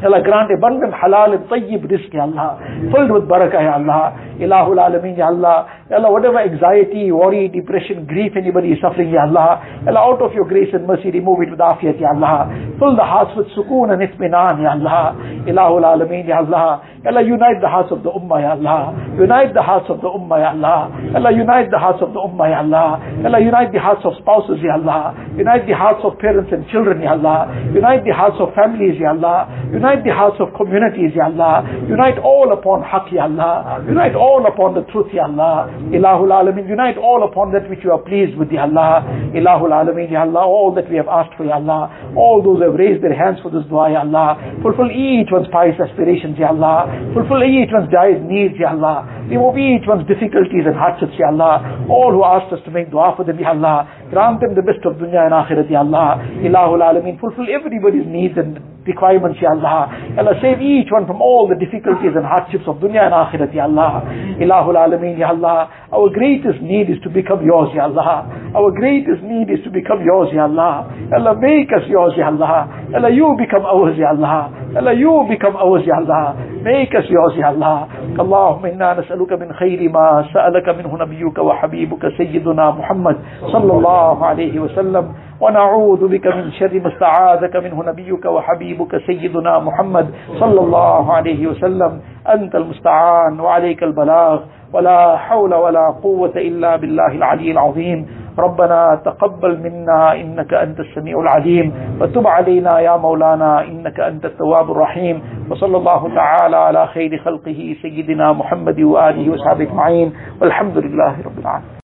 [0.02, 2.54] اللہ گرانٹ ابنڈنٹ حلال طیب رزق یا اللہ.
[2.92, 4.02] فلڈ ود بند یا اللہ.
[4.40, 5.60] الہ العالمین یا اللہ.
[5.90, 9.58] Allah, whatever anxiety, worry, depression, grief anybody is suffering, Ya Allah.
[9.88, 12.46] Allah, out of your grace and mercy, remove it with afiyat, Ya Allah.
[12.78, 15.18] Fill the hearts with sukoon and itminan, Ya Allah.
[15.50, 16.86] Ilahul Alameen, Ya Allah.
[17.02, 18.94] Allah, unite the hearts of the ummah, Ya Allah.
[19.18, 20.94] Unite the hearts of the ummah, Ya Allah.
[21.16, 23.02] Allah, unite the hearts of the ummah, Ya Allah.
[23.26, 25.16] Allah, unite the hearts of spouses, Ya Allah.
[25.34, 27.50] Unite the hearts of parents and children, Ya Allah.
[27.74, 29.50] Unite the hearts of families, Ya Allah.
[29.74, 31.66] Unite the hearts of communities, Ya Allah.
[31.88, 33.82] Unite all upon haqq, Ya Allah.
[33.88, 35.72] Unite all upon the truth, Ya Allah.
[35.90, 39.02] Ilahul Alameen, unite all upon that which you are pleased with, Ya Allah.
[39.34, 40.44] Ilahul Alameen, Ya Allah.
[40.44, 42.12] All that we have asked for, Ya Allah.
[42.16, 44.38] All those who have raised their hands for this dua, Ya Allah.
[44.62, 46.86] Fulfill each one's pious aspirations, Ya Allah.
[47.16, 49.08] Fulfill each one's dire needs, Ya Allah.
[49.26, 51.86] Remove each one's difficulties and hardships, Ya Allah.
[51.90, 53.88] All who asked us to make dua for them, Ya Allah.
[54.11, 56.21] Grant them the best of dunya and akhirat, Ya Allah.
[56.41, 57.19] Ilahul Alameen.
[57.19, 59.89] Fulfill everybody's needs and requirements, Ya Allah.
[60.15, 63.53] Ya Allah, save each one from all the difficulties and hardships of dunya and akhirat,
[63.53, 64.05] Ya Allah.
[64.37, 65.69] Ilahul Alameen, Ya Allah.
[65.91, 68.29] Our greatest need is to become yours, Ya Allah.
[68.53, 70.91] Our greatest need is to become yours, Ya Allah.
[71.11, 72.69] Ya Allah, make us yours, Ya Allah.
[72.91, 74.53] Ya Allah, you become ours, Ya Allah.
[74.73, 76.37] Ya Allah, you become ours, Ya Allah.
[76.61, 77.89] Make us yours, Ya Allah.
[78.15, 83.17] اللهم إنا نسألك من خير ما سألك منه نبيك وحبيبك سيدنا محمد
[83.51, 90.06] صلى الله عليه وسلم ونعوذ بك من شر ما استعاذك منه نبيك وحبيبك سيدنا محمد
[90.40, 94.40] صلى الله عليه وسلم أنت المستعان وعليك البلاغ
[94.72, 98.06] ولا حول ولا قوة إلا بالله العلي العظيم
[98.38, 105.22] ربنا تقبل منا إنك أنت السميع العليم وتب علينا يا مولانا إنك أنت التواب الرحيم
[105.50, 111.79] وصلى الله تعالى على خير خلقه سيدنا محمد وآله وصحبه أجمعين والحمد لله رب العالمين